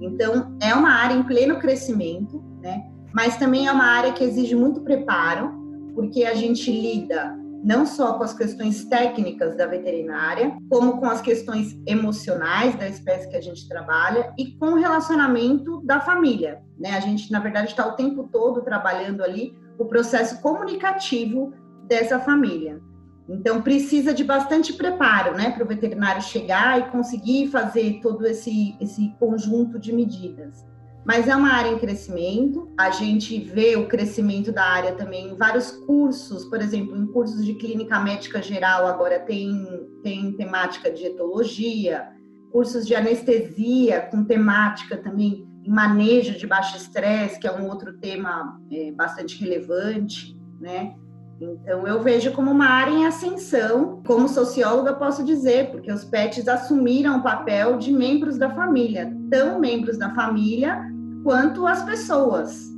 Então, 0.00 0.56
é 0.60 0.74
uma 0.74 0.90
área 0.90 1.14
em 1.14 1.22
pleno 1.22 1.58
crescimento, 1.60 2.42
né, 2.60 2.82
mas 3.14 3.36
também 3.36 3.68
é 3.68 3.72
uma 3.72 3.84
área 3.84 4.12
que 4.12 4.24
exige 4.24 4.56
muito 4.56 4.80
preparo, 4.80 5.52
porque 5.94 6.24
a 6.24 6.34
gente 6.34 6.72
lida 6.72 7.36
não 7.62 7.86
só 7.86 8.14
com 8.14 8.24
as 8.24 8.34
questões 8.34 8.84
técnicas 8.84 9.56
da 9.56 9.66
veterinária, 9.66 10.56
como 10.68 10.98
com 10.98 11.06
as 11.06 11.20
questões 11.20 11.78
emocionais 11.86 12.74
da 12.74 12.88
espécie 12.88 13.28
que 13.28 13.36
a 13.36 13.40
gente 13.40 13.68
trabalha 13.68 14.32
e 14.36 14.56
com 14.56 14.72
o 14.72 14.78
relacionamento 14.78 15.80
da 15.84 16.00
família. 16.00 16.60
Né? 16.78 16.90
A 16.96 17.00
gente, 17.00 17.30
na 17.30 17.38
verdade, 17.38 17.68
está 17.68 17.86
o 17.86 17.92
tempo 17.92 18.28
todo 18.32 18.62
trabalhando 18.62 19.22
ali 19.22 19.56
o 19.78 19.84
processo 19.84 20.40
comunicativo 20.40 21.54
dessa 21.86 22.18
família. 22.18 22.80
Então, 23.28 23.62
precisa 23.62 24.12
de 24.12 24.24
bastante 24.24 24.72
preparo 24.72 25.36
né, 25.36 25.50
para 25.50 25.64
o 25.64 25.68
veterinário 25.68 26.20
chegar 26.20 26.80
e 26.80 26.90
conseguir 26.90 27.48
fazer 27.48 28.00
todo 28.02 28.26
esse, 28.26 28.76
esse 28.80 29.14
conjunto 29.20 29.78
de 29.78 29.92
medidas 29.92 30.71
mas 31.04 31.28
é 31.28 31.34
uma 31.34 31.52
área 31.52 31.70
em 31.70 31.78
crescimento. 31.78 32.70
A 32.78 32.90
gente 32.90 33.38
vê 33.40 33.76
o 33.76 33.88
crescimento 33.88 34.52
da 34.52 34.64
área 34.64 34.92
também 34.92 35.30
em 35.30 35.36
vários 35.36 35.70
cursos, 35.70 36.44
por 36.44 36.60
exemplo, 36.60 36.96
em 36.96 37.06
cursos 37.06 37.44
de 37.44 37.54
clínica 37.54 37.98
médica 37.98 38.40
geral, 38.40 38.86
agora 38.86 39.18
tem, 39.18 39.66
tem 40.02 40.32
temática 40.32 40.90
de 40.90 41.04
etologia, 41.04 42.08
cursos 42.50 42.86
de 42.86 42.94
anestesia 42.94 44.02
com 44.10 44.24
temática 44.24 44.96
também 44.96 45.48
em 45.64 45.70
manejo 45.70 46.36
de 46.36 46.46
baixo 46.46 46.76
estresse, 46.76 47.38
que 47.38 47.46
é 47.46 47.52
um 47.52 47.68
outro 47.68 47.98
tema 47.98 48.60
é, 48.70 48.92
bastante 48.92 49.40
relevante, 49.40 50.36
né? 50.60 50.94
Então, 51.40 51.86
eu 51.88 52.00
vejo 52.00 52.32
como 52.32 52.52
uma 52.52 52.66
área 52.66 52.92
em 52.92 53.06
ascensão. 53.06 54.00
Como 54.06 54.28
socióloga, 54.28 54.94
posso 54.94 55.24
dizer, 55.24 55.70
porque 55.70 55.90
os 55.90 56.04
pets 56.04 56.46
assumiram 56.46 57.18
o 57.18 57.22
papel 57.22 57.78
de 57.78 57.92
membros 57.92 58.38
da 58.38 58.50
família, 58.50 59.12
tão 59.28 59.58
membros 59.58 59.98
da 59.98 60.14
família 60.14 60.91
quanto 61.22 61.66
as 61.66 61.84
pessoas. 61.84 62.70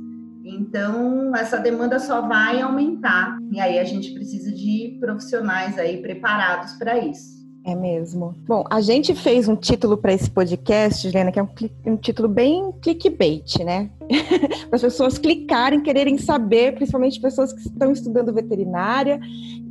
Então, 0.43 1.35
essa 1.35 1.57
demanda 1.57 1.99
só 1.99 2.21
vai 2.21 2.61
aumentar. 2.61 3.37
E 3.51 3.59
aí 3.59 3.79
a 3.79 3.83
gente 3.83 4.13
precisa 4.13 4.51
de 4.51 4.97
profissionais 4.99 5.77
aí 5.77 6.01
preparados 6.01 6.73
para 6.73 6.99
isso. 6.99 7.35
É 7.65 7.73
mesmo. 7.73 8.35
Bom, 8.47 8.63
a 8.69 8.79
gente 8.79 9.15
fez 9.15 9.47
um 9.47 9.55
título 9.55 9.97
para 9.97 10.13
esse 10.13 10.29
podcast, 10.29 11.07
Juliana, 11.07 11.31
que 11.31 11.39
é 11.39 11.43
um, 11.43 11.49
um 11.87 11.97
título 11.97 12.29
bem 12.29 12.71
clickbait, 12.79 13.57
né? 13.63 13.89
para 14.69 14.75
as 14.75 14.81
pessoas 14.83 15.17
clicarem, 15.17 15.81
quererem 15.81 16.15
saber, 16.19 16.75
principalmente 16.75 17.19
pessoas 17.19 17.51
que 17.51 17.61
estão 17.61 17.91
estudando 17.91 18.31
veterinária, 18.31 19.19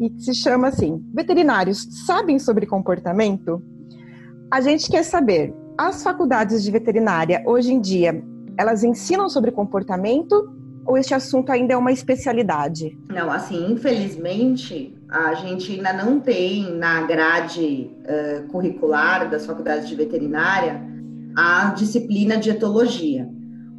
e 0.00 0.10
que 0.10 0.22
se 0.22 0.34
chama 0.34 0.68
assim: 0.68 1.00
Veterinários 1.14 1.86
sabem 2.04 2.36
sobre 2.40 2.66
comportamento? 2.66 3.62
A 4.50 4.60
gente 4.60 4.90
quer 4.90 5.04
saber, 5.04 5.54
as 5.78 6.02
faculdades 6.02 6.64
de 6.64 6.72
veterinária 6.72 7.44
hoje 7.46 7.72
em 7.72 7.80
dia 7.80 8.24
elas 8.58 8.84
ensinam 8.84 9.28
sobre 9.28 9.50
comportamento 9.50 10.52
ou 10.86 10.98
este 10.98 11.14
assunto 11.14 11.50
ainda 11.50 11.74
é 11.74 11.76
uma 11.76 11.92
especialidade? 11.92 12.96
Não, 13.08 13.30
assim, 13.30 13.72
infelizmente, 13.72 14.96
a 15.08 15.34
gente 15.34 15.72
ainda 15.72 15.92
não 15.92 16.20
tem 16.20 16.76
na 16.76 17.02
grade 17.02 17.90
uh, 18.00 18.46
curricular 18.48 19.30
das 19.30 19.46
faculdades 19.46 19.88
de 19.88 19.94
veterinária 19.94 20.82
a 21.36 21.70
disciplina 21.70 22.36
de 22.36 22.50
etologia. 22.50 23.28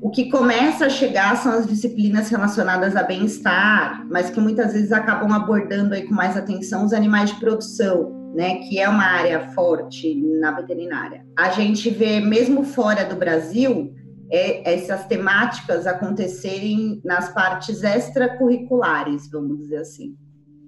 O 0.01 0.09
que 0.09 0.29
começa 0.29 0.85
a 0.85 0.89
chegar 0.89 1.35
são 1.37 1.53
as 1.53 1.65
disciplinas 1.65 2.29
relacionadas 2.29 2.95
a 2.95 3.03
bem-estar, 3.03 4.05
mas 4.09 4.29
que 4.29 4.39
muitas 4.39 4.73
vezes 4.73 4.91
acabam 4.91 5.31
abordando 5.31 5.93
aí 5.93 6.03
com 6.03 6.13
mais 6.13 6.35
atenção 6.35 6.85
os 6.85 6.93
animais 6.93 7.31
de 7.31 7.39
produção, 7.39 8.31
né, 8.35 8.55
que 8.55 8.77
é 8.77 8.87
uma 8.89 9.05
área 9.05 9.39
forte 9.51 10.13
na 10.39 10.51
veterinária. 10.51 11.25
A 11.35 11.49
gente 11.49 11.89
vê, 11.89 12.19
mesmo 12.19 12.63
fora 12.63 13.05
do 13.05 13.15
Brasil, 13.15 13.94
é, 14.31 14.73
essas 14.73 15.05
temáticas 15.05 15.85
acontecerem 15.85 17.01
nas 17.03 17.33
partes 17.33 17.83
extracurriculares, 17.83 19.29
vamos 19.29 19.57
dizer 19.57 19.77
assim. 19.77 20.15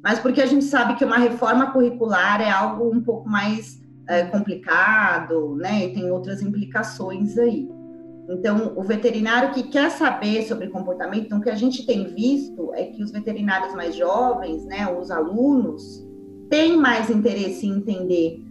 Mas 0.04 0.20
porque 0.20 0.42
a 0.42 0.46
gente 0.46 0.66
sabe 0.66 0.96
que 0.96 1.06
uma 1.06 1.18
reforma 1.18 1.72
curricular 1.72 2.42
é 2.42 2.50
algo 2.50 2.94
um 2.94 3.02
pouco 3.02 3.28
mais 3.28 3.82
é, 4.08 4.24
complicado, 4.26 5.56
né? 5.56 5.86
E 5.86 5.94
tem 5.94 6.12
outras 6.12 6.42
implicações 6.42 7.38
aí. 7.38 7.68
Então, 8.30 8.74
o 8.76 8.84
veterinário 8.84 9.54
que 9.54 9.64
quer 9.64 9.90
saber 9.90 10.44
sobre 10.44 10.68
comportamento, 10.68 11.26
então, 11.26 11.40
o 11.40 11.42
que 11.42 11.50
a 11.50 11.56
gente 11.56 11.86
tem 11.86 12.14
visto 12.14 12.74
é 12.74 12.86
que 12.86 13.02
os 13.02 13.12
veterinários 13.12 13.74
mais 13.74 13.96
jovens, 13.96 14.66
né, 14.66 14.86
os 15.00 15.10
alunos, 15.10 16.06
têm 16.50 16.78
mais 16.78 17.10
interesse 17.10 17.66
em 17.66 17.78
entender 17.78 18.44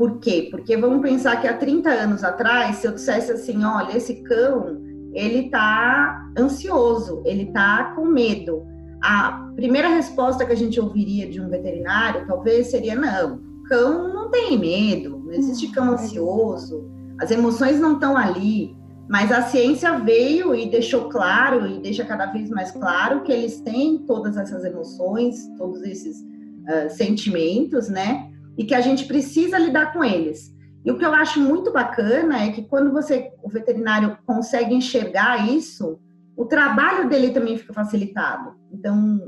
por 0.00 0.18
quê? 0.18 0.48
Porque 0.50 0.78
vamos 0.78 1.02
pensar 1.02 1.42
que 1.42 1.46
há 1.46 1.54
30 1.54 1.90
anos 1.90 2.24
atrás, 2.24 2.76
se 2.76 2.86
eu 2.86 2.92
dissesse 2.92 3.30
assim, 3.32 3.62
olha, 3.62 3.94
esse 3.94 4.22
cão, 4.22 4.80
ele 5.12 5.50
tá 5.50 6.26
ansioso, 6.38 7.22
ele 7.26 7.52
tá 7.52 7.92
com 7.94 8.06
medo. 8.06 8.62
A 9.02 9.50
primeira 9.54 9.88
resposta 9.88 10.46
que 10.46 10.52
a 10.52 10.56
gente 10.56 10.80
ouviria 10.80 11.28
de 11.28 11.38
um 11.38 11.50
veterinário 11.50 12.26
talvez 12.26 12.68
seria 12.68 12.94
não, 12.94 13.42
cão 13.68 14.14
não 14.14 14.30
tem 14.30 14.58
medo, 14.58 15.18
não 15.18 15.32
existe 15.32 15.68
cão 15.68 15.92
ansioso, 15.92 16.90
as 17.20 17.30
emoções 17.30 17.78
não 17.78 17.92
estão 17.92 18.16
ali. 18.16 18.74
Mas 19.06 19.30
a 19.30 19.42
ciência 19.42 19.98
veio 19.98 20.54
e 20.54 20.70
deixou 20.70 21.10
claro, 21.10 21.66
e 21.66 21.78
deixa 21.78 22.06
cada 22.06 22.24
vez 22.24 22.48
mais 22.48 22.70
claro, 22.70 23.22
que 23.22 23.32
eles 23.32 23.60
têm 23.60 23.98
todas 24.06 24.38
essas 24.38 24.64
emoções, 24.64 25.46
todos 25.58 25.82
esses 25.82 26.20
uh, 26.20 26.88
sentimentos, 26.88 27.90
né? 27.90 28.29
E 28.60 28.64
que 28.64 28.74
a 28.74 28.80
gente 28.82 29.06
precisa 29.06 29.58
lidar 29.58 29.90
com 29.90 30.04
eles. 30.04 30.54
E 30.84 30.90
o 30.90 30.98
que 30.98 31.04
eu 31.04 31.14
acho 31.14 31.40
muito 31.40 31.72
bacana 31.72 32.44
é 32.44 32.52
que 32.52 32.66
quando 32.66 32.92
você, 32.92 33.32
o 33.42 33.48
veterinário, 33.48 34.18
consegue 34.26 34.74
enxergar 34.74 35.48
isso, 35.48 35.98
o 36.36 36.44
trabalho 36.44 37.08
dele 37.08 37.30
também 37.30 37.56
fica 37.56 37.72
facilitado. 37.72 38.54
Então, 38.70 39.18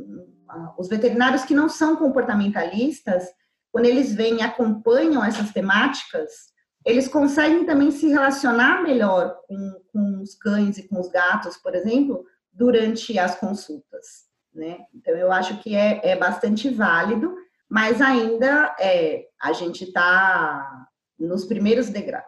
os 0.77 0.87
veterinários 0.87 1.45
que 1.45 1.55
não 1.55 1.67
são 1.67 1.97
comportamentalistas, 1.97 3.25
quando 3.71 3.87
eles 3.87 4.15
vêm 4.15 4.41
e 4.41 4.43
acompanham 4.43 5.25
essas 5.25 5.51
temáticas, 5.51 6.53
eles 6.85 7.09
conseguem 7.09 7.65
também 7.65 7.91
se 7.91 8.09
relacionar 8.09 8.83
melhor 8.83 9.35
com, 9.49 9.81
com 9.91 10.21
os 10.21 10.35
cães 10.35 10.77
e 10.77 10.87
com 10.87 11.01
os 11.01 11.09
gatos, 11.09 11.57
por 11.57 11.75
exemplo, 11.75 12.23
durante 12.53 13.19
as 13.19 13.35
consultas. 13.35 14.31
Né? 14.55 14.81
Então, 14.95 15.15
eu 15.15 15.33
acho 15.33 15.59
que 15.63 15.75
é, 15.75 16.03
é 16.03 16.17
bastante 16.17 16.69
válido, 16.69 17.35
mas 17.73 18.03
ainda 18.03 18.77
é, 18.79 19.29
a 19.41 19.55
gente 19.55 19.85
está 19.85 20.85
nos 21.19 21.47
primeiros 21.47 21.89
degraus. 21.89 22.27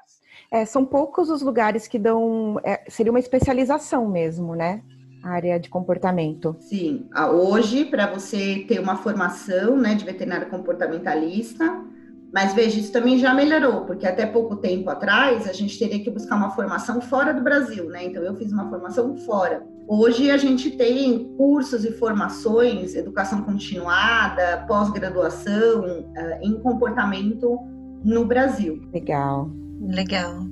É, 0.50 0.64
são 0.64 0.86
poucos 0.86 1.28
os 1.28 1.42
lugares 1.42 1.86
que 1.86 1.98
dão. 1.98 2.58
É, 2.64 2.82
seria 2.88 3.12
uma 3.12 3.18
especialização 3.18 4.08
mesmo, 4.08 4.54
né? 4.54 4.82
A 5.22 5.32
área 5.32 5.60
de 5.60 5.68
comportamento. 5.68 6.56
Sim. 6.60 7.10
Hoje, 7.34 7.84
para 7.84 8.10
você 8.10 8.64
ter 8.66 8.80
uma 8.80 8.96
formação 8.96 9.76
né, 9.76 9.94
de 9.94 10.06
veterinário 10.06 10.48
comportamentalista, 10.48 11.84
mas 12.32 12.54
veja, 12.54 12.80
isso 12.80 12.90
também 12.90 13.18
já 13.18 13.34
melhorou, 13.34 13.84
porque 13.84 14.06
até 14.06 14.24
pouco 14.24 14.56
tempo 14.56 14.88
atrás 14.88 15.46
a 15.46 15.52
gente 15.52 15.78
teria 15.78 16.02
que 16.02 16.10
buscar 16.10 16.36
uma 16.36 16.52
formação 16.52 17.02
fora 17.02 17.34
do 17.34 17.42
Brasil, 17.42 17.90
né? 17.90 18.06
Então 18.06 18.22
eu 18.22 18.34
fiz 18.34 18.50
uma 18.50 18.70
formação 18.70 19.14
fora. 19.18 19.62
Hoje 19.87 20.31
a 20.31 20.37
gente 20.37 20.71
tem 20.71 21.25
cursos 21.37 21.85
e 21.85 21.93
formações, 21.93 22.95
educação 22.95 23.43
continuada, 23.43 24.64
pós-graduação 24.67 25.83
uh, 25.83 26.14
em 26.43 26.59
comportamento 26.61 27.59
no 28.03 28.25
Brasil. 28.25 28.81
Legal. 28.93 29.50
Legal. 29.81 30.47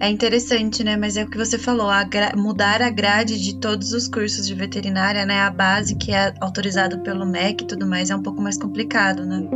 É 0.00 0.08
interessante, 0.08 0.82
né? 0.82 0.96
Mas 0.96 1.16
é 1.16 1.24
o 1.24 1.30
que 1.30 1.36
você 1.36 1.58
falou, 1.58 1.90
a 1.90 2.06
mudar 2.36 2.80
a 2.80 2.90
grade 2.90 3.40
de 3.40 3.56
todos 3.58 3.92
os 3.92 4.08
cursos 4.08 4.46
de 4.46 4.54
veterinária, 4.54 5.24
né? 5.26 5.40
A 5.40 5.50
base 5.50 5.94
que 5.96 6.12
é 6.12 6.34
autorizada 6.40 6.98
pelo 6.98 7.26
MEC 7.26 7.62
e 7.62 7.66
tudo 7.66 7.86
mais 7.86 8.10
é 8.10 8.16
um 8.16 8.22
pouco 8.22 8.40
mais 8.40 8.56
complicado, 8.56 9.26
né? 9.26 9.46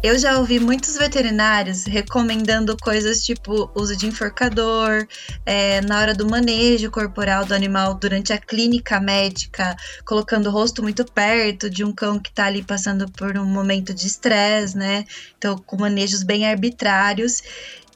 Eu 0.00 0.16
já 0.16 0.38
ouvi 0.38 0.60
muitos 0.60 0.96
veterinários 0.96 1.84
recomendando 1.84 2.76
coisas 2.76 3.24
tipo 3.24 3.68
uso 3.74 3.96
de 3.96 4.06
enforcador, 4.06 5.08
é, 5.44 5.80
na 5.80 5.98
hora 5.98 6.14
do 6.14 6.24
manejo 6.24 6.88
corporal 6.88 7.44
do 7.44 7.52
animal 7.52 7.94
durante 7.94 8.32
a 8.32 8.38
clínica 8.38 9.00
médica, 9.00 9.76
colocando 10.04 10.46
o 10.46 10.52
rosto 10.52 10.84
muito 10.84 11.04
perto 11.04 11.68
de 11.68 11.84
um 11.84 11.90
cão 11.92 12.20
que 12.20 12.30
está 12.30 12.46
ali 12.46 12.62
passando 12.62 13.10
por 13.10 13.36
um 13.36 13.44
momento 13.44 13.92
de 13.92 14.06
estresse, 14.06 14.76
né? 14.76 15.04
Então, 15.36 15.58
com 15.58 15.76
manejos 15.76 16.22
bem 16.22 16.46
arbitrários. 16.46 17.42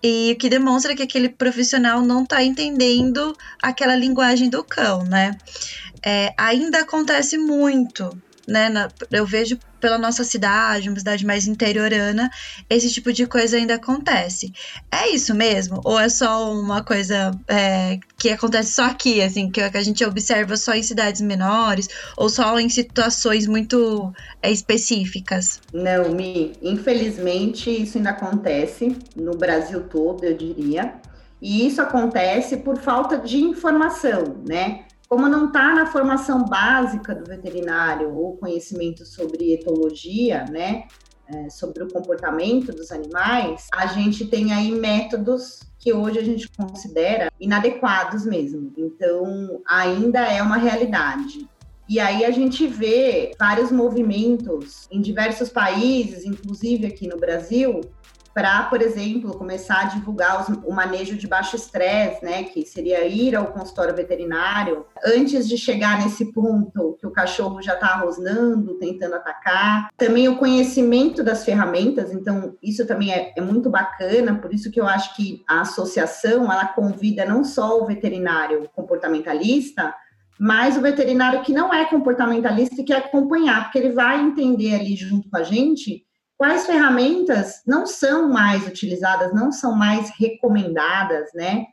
E 0.02 0.32
o 0.32 0.36
que 0.36 0.48
demonstra 0.48 0.96
que 0.96 1.02
aquele 1.04 1.28
profissional 1.28 2.02
não 2.02 2.24
está 2.24 2.42
entendendo 2.42 3.32
aquela 3.62 3.94
linguagem 3.94 4.50
do 4.50 4.64
cão, 4.64 5.04
né? 5.04 5.38
É, 6.04 6.34
ainda 6.36 6.80
acontece 6.80 7.38
muito 7.38 8.10
né? 8.46 8.68
Na, 8.68 8.88
eu 9.10 9.26
vejo 9.26 9.58
pela 9.80 9.98
nossa 9.98 10.22
cidade, 10.22 10.88
uma 10.88 10.98
cidade 10.98 11.26
mais 11.26 11.48
interiorana, 11.48 12.30
esse 12.70 12.88
tipo 12.90 13.12
de 13.12 13.26
coisa 13.26 13.56
ainda 13.56 13.74
acontece. 13.74 14.52
É 14.90 15.08
isso 15.08 15.34
mesmo? 15.34 15.80
Ou 15.84 15.98
é 15.98 16.08
só 16.08 16.52
uma 16.52 16.84
coisa 16.84 17.32
é, 17.48 17.98
que 18.16 18.30
acontece 18.30 18.72
só 18.72 18.84
aqui, 18.84 19.20
assim, 19.20 19.50
que, 19.50 19.60
a 19.60 19.82
gente 19.82 20.04
observa 20.04 20.56
só 20.56 20.72
em 20.74 20.82
cidades 20.84 21.20
menores, 21.20 21.88
ou 22.16 22.28
só 22.28 22.58
em 22.60 22.68
situações 22.68 23.46
muito 23.46 24.12
é, 24.40 24.52
específicas? 24.52 25.60
Não, 25.72 26.10
Mi, 26.14 26.52
infelizmente 26.62 27.68
isso 27.70 27.98
ainda 27.98 28.10
acontece 28.10 28.96
no 29.16 29.36
Brasil 29.36 29.82
todo, 29.82 30.24
eu 30.24 30.36
diria. 30.36 30.94
E 31.40 31.66
isso 31.66 31.82
acontece 31.82 32.58
por 32.58 32.78
falta 32.78 33.18
de 33.18 33.38
informação, 33.38 34.36
né? 34.48 34.84
Como 35.12 35.28
não 35.28 35.48
está 35.48 35.74
na 35.74 35.84
formação 35.84 36.46
básica 36.46 37.14
do 37.14 37.26
veterinário 37.26 38.16
ou 38.16 38.34
conhecimento 38.38 39.04
sobre 39.04 39.52
etologia, 39.52 40.46
né, 40.50 40.84
é, 41.28 41.50
sobre 41.50 41.84
o 41.84 41.92
comportamento 41.92 42.72
dos 42.72 42.90
animais, 42.90 43.66
a 43.74 43.88
gente 43.88 44.24
tem 44.24 44.54
aí 44.54 44.72
métodos 44.72 45.60
que 45.78 45.92
hoje 45.92 46.18
a 46.18 46.24
gente 46.24 46.48
considera 46.56 47.30
inadequados 47.38 48.24
mesmo. 48.24 48.72
Então, 48.74 49.60
ainda 49.68 50.20
é 50.20 50.40
uma 50.40 50.56
realidade. 50.56 51.46
E 51.86 52.00
aí 52.00 52.24
a 52.24 52.30
gente 52.30 52.66
vê 52.66 53.32
vários 53.38 53.70
movimentos 53.70 54.88
em 54.90 55.02
diversos 55.02 55.50
países, 55.50 56.24
inclusive 56.24 56.86
aqui 56.86 57.06
no 57.06 57.18
Brasil, 57.18 57.82
para, 58.34 58.64
por 58.64 58.80
exemplo, 58.80 59.36
começar 59.36 59.80
a 59.80 59.84
divulgar 59.84 60.40
os, 60.40 60.56
o 60.64 60.72
manejo 60.72 61.16
de 61.16 61.26
baixo 61.26 61.56
estresse, 61.56 62.24
né, 62.24 62.44
que 62.44 62.64
seria 62.64 63.06
ir 63.06 63.36
ao 63.36 63.46
consultório 63.46 63.94
veterinário 63.94 64.86
antes 65.04 65.48
de 65.48 65.58
chegar 65.58 66.02
nesse 66.02 66.32
ponto 66.32 66.96
que 66.98 67.06
o 67.06 67.10
cachorro 67.10 67.60
já 67.60 67.74
está 67.74 67.96
rosnando, 67.96 68.78
tentando 68.78 69.14
atacar. 69.14 69.90
Também 69.96 70.28
o 70.28 70.36
conhecimento 70.36 71.22
das 71.22 71.44
ferramentas, 71.44 72.12
então 72.12 72.56
isso 72.62 72.86
também 72.86 73.12
é, 73.12 73.32
é 73.36 73.40
muito 73.40 73.68
bacana, 73.68 74.38
por 74.38 74.52
isso 74.52 74.70
que 74.70 74.80
eu 74.80 74.86
acho 74.86 75.14
que 75.16 75.42
a 75.48 75.60
associação 75.60 76.50
ela 76.50 76.66
convida 76.66 77.24
não 77.24 77.44
só 77.44 77.80
o 77.80 77.86
veterinário 77.86 78.68
comportamentalista, 78.74 79.94
mas 80.38 80.76
o 80.76 80.80
veterinário 80.80 81.42
que 81.42 81.52
não 81.52 81.72
é 81.72 81.84
comportamentalista 81.84 82.80
e 82.80 82.84
quer 82.84 82.96
acompanhar, 82.96 83.64
porque 83.64 83.78
ele 83.78 83.92
vai 83.92 84.20
entender 84.20 84.74
ali 84.74 84.96
junto 84.96 85.28
com 85.30 85.36
a 85.36 85.42
gente 85.42 86.04
quais 86.42 86.66
ferramentas 86.66 87.62
não 87.64 87.86
são 87.86 88.28
mais 88.28 88.66
utilizadas, 88.66 89.32
não 89.32 89.52
são 89.52 89.76
mais 89.76 90.10
recomendadas, 90.18 91.30
né? 91.32 91.66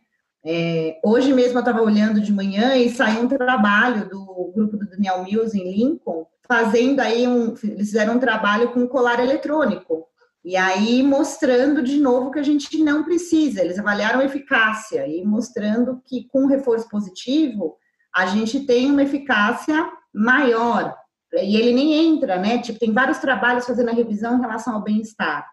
É, 0.46 1.00
hoje 1.04 1.34
mesmo 1.34 1.58
eu 1.58 1.62
estava 1.62 1.82
olhando 1.82 2.22
de 2.22 2.32
manhã 2.32 2.76
e 2.76 2.88
saiu 2.92 3.24
um 3.24 3.28
trabalho 3.28 4.08
do 4.08 4.52
grupo 4.54 4.78
do 4.78 4.88
Daniel 4.88 5.24
Mills 5.24 5.58
em 5.58 5.72
Lincoln, 5.72 6.28
fazendo 6.48 7.00
aí 7.00 7.28
um, 7.28 7.56
eles 7.64 7.88
fizeram 7.88 8.18
um 8.18 8.20
trabalho 8.20 8.72
com 8.72 8.88
colar 8.88 9.20
eletrônico. 9.20 10.06
E 10.46 10.56
aí 10.56 11.02
mostrando 11.02 11.82
de 11.82 12.00
novo 12.00 12.30
que 12.30 12.38
a 12.38 12.44
gente 12.44 12.78
não 12.84 13.04
precisa, 13.04 13.62
eles 13.62 13.80
avaliaram 13.80 14.22
eficácia 14.22 15.08
e 15.08 15.26
mostrando 15.26 16.00
que 16.06 16.28
com 16.28 16.46
reforço 16.46 16.88
positivo 16.88 17.76
a 18.16 18.28
gente 18.28 18.68
tem 18.68 18.92
uma 18.92 19.02
eficácia 19.02 19.90
maior 20.14 20.96
e 21.34 21.56
ele 21.56 21.74
nem 21.74 21.94
entra, 21.94 22.38
né? 22.38 22.58
Tipo, 22.60 22.80
tem 22.80 22.92
vários 22.92 23.20
trabalhos 23.20 23.66
fazendo 23.66 23.90
a 23.90 23.94
revisão 23.94 24.38
em 24.38 24.42
relação 24.42 24.74
ao 24.76 24.84
bem-estar. 24.84 25.46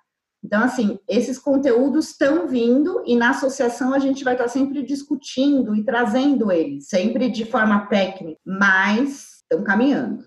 Então, 0.45 0.63
assim, 0.63 0.99
esses 1.09 1.39
conteúdos 1.39 2.11
estão 2.11 2.47
vindo 2.47 3.03
e 3.05 3.17
na 3.17 3.31
associação 3.31 3.93
a 3.93 3.99
gente 3.99 4.23
vai 4.23 4.35
estar 4.35 4.49
sempre 4.49 4.83
discutindo 4.83 5.75
e 5.75 5.85
trazendo 5.85 6.53
eles, 6.53 6.89
sempre 6.89 7.29
de 7.29 7.45
forma 7.45 7.87
técnica, 7.87 8.39
mas 8.47 9.43
estão 9.43 9.65
caminhando. 9.65 10.25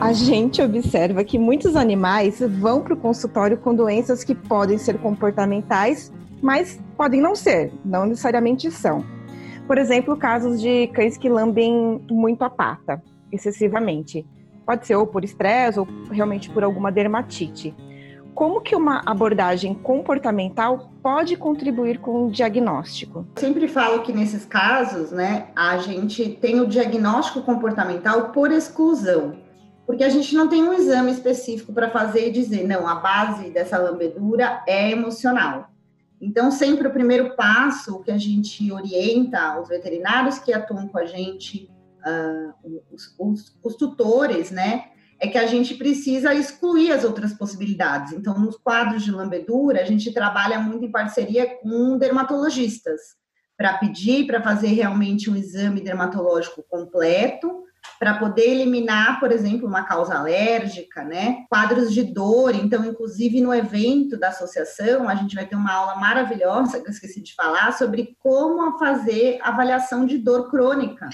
A 0.00 0.12
gente 0.12 0.60
observa 0.60 1.24
que 1.24 1.38
muitos 1.38 1.74
animais 1.74 2.40
vão 2.40 2.82
para 2.82 2.94
o 2.94 2.96
consultório 2.96 3.56
com 3.56 3.74
doenças 3.74 4.22
que 4.22 4.34
podem 4.34 4.78
ser 4.78 4.98
comportamentais 4.98 6.12
mas 6.42 6.80
podem 6.96 7.20
não 7.20 7.34
ser, 7.34 7.72
não 7.84 8.06
necessariamente 8.06 8.70
são. 8.70 9.04
Por 9.66 9.78
exemplo, 9.78 10.16
casos 10.16 10.60
de 10.60 10.86
cães 10.88 11.16
que 11.16 11.28
lambem 11.28 12.00
muito 12.10 12.42
a 12.42 12.50
pata, 12.50 13.02
excessivamente. 13.32 14.24
Pode 14.64 14.86
ser 14.86 14.96
ou 14.96 15.06
por 15.06 15.24
estresse 15.24 15.78
ou 15.78 15.86
realmente 16.10 16.50
por 16.50 16.62
alguma 16.62 16.90
dermatite. 16.92 17.74
Como 18.34 18.60
que 18.60 18.76
uma 18.76 19.00
abordagem 19.06 19.74
comportamental 19.74 20.92
pode 21.02 21.36
contribuir 21.36 21.98
com 21.98 22.26
o 22.26 22.30
diagnóstico? 22.30 23.26
Sempre 23.36 23.66
falo 23.66 24.02
que 24.02 24.12
nesses 24.12 24.44
casos, 24.44 25.10
né, 25.10 25.46
a 25.56 25.78
gente 25.78 26.28
tem 26.28 26.60
o 26.60 26.66
diagnóstico 26.66 27.40
comportamental 27.40 28.32
por 28.32 28.52
exclusão, 28.52 29.36
porque 29.86 30.04
a 30.04 30.10
gente 30.10 30.34
não 30.34 30.48
tem 30.48 30.62
um 30.62 30.72
exame 30.72 31.12
específico 31.12 31.72
para 31.72 31.88
fazer 31.88 32.28
e 32.28 32.30
dizer, 32.30 32.66
não, 32.66 32.86
a 32.86 32.96
base 32.96 33.48
dessa 33.50 33.78
lambedura 33.78 34.62
é 34.66 34.90
emocional. 34.90 35.70
Então, 36.20 36.50
sempre 36.50 36.88
o 36.88 36.92
primeiro 36.92 37.36
passo 37.36 38.02
que 38.02 38.10
a 38.10 38.18
gente 38.18 38.70
orienta 38.72 39.60
os 39.60 39.68
veterinários 39.68 40.38
que 40.38 40.52
atuam 40.52 40.88
com 40.88 40.98
a 40.98 41.04
gente 41.04 41.70
uh, 42.06 42.82
os, 42.90 43.14
os, 43.18 43.58
os 43.62 43.76
tutores, 43.76 44.50
né, 44.50 44.86
é 45.18 45.28
que 45.28 45.38
a 45.38 45.46
gente 45.46 45.74
precisa 45.74 46.34
excluir 46.34 46.92
as 46.92 47.04
outras 47.04 47.32
possibilidades. 47.32 48.12
Então, 48.12 48.38
nos 48.38 48.56
quadros 48.56 49.02
de 49.02 49.10
lambedura, 49.10 49.80
a 49.80 49.84
gente 49.84 50.12
trabalha 50.12 50.58
muito 50.58 50.84
em 50.84 50.90
parceria 50.90 51.58
com 51.60 51.96
dermatologistas, 51.98 53.00
para 53.56 53.78
pedir 53.78 54.26
para 54.26 54.42
fazer 54.42 54.68
realmente 54.68 55.30
um 55.30 55.36
exame 55.36 55.80
dermatológico 55.80 56.62
completo, 56.68 57.64
para 57.98 58.18
poder 58.18 58.50
eliminar, 58.50 59.18
por 59.18 59.32
exemplo, 59.32 59.66
uma 59.66 59.84
causa 59.84 60.14
alérgica, 60.14 61.02
né? 61.04 61.44
Quadros 61.48 61.92
de 61.92 62.02
dor. 62.02 62.54
Então, 62.54 62.84
inclusive 62.84 63.40
no 63.40 63.54
evento 63.54 64.18
da 64.18 64.28
associação, 64.28 65.08
a 65.08 65.14
gente 65.14 65.34
vai 65.34 65.46
ter 65.46 65.56
uma 65.56 65.72
aula 65.72 65.96
maravilhosa 65.96 66.80
que 66.80 66.88
eu 66.88 66.92
esqueci 66.92 67.22
de 67.22 67.34
falar 67.34 67.72
sobre 67.72 68.16
como 68.18 68.78
fazer 68.78 69.38
avaliação 69.42 70.04
de 70.04 70.18
dor 70.18 70.50
crônica 70.50 71.08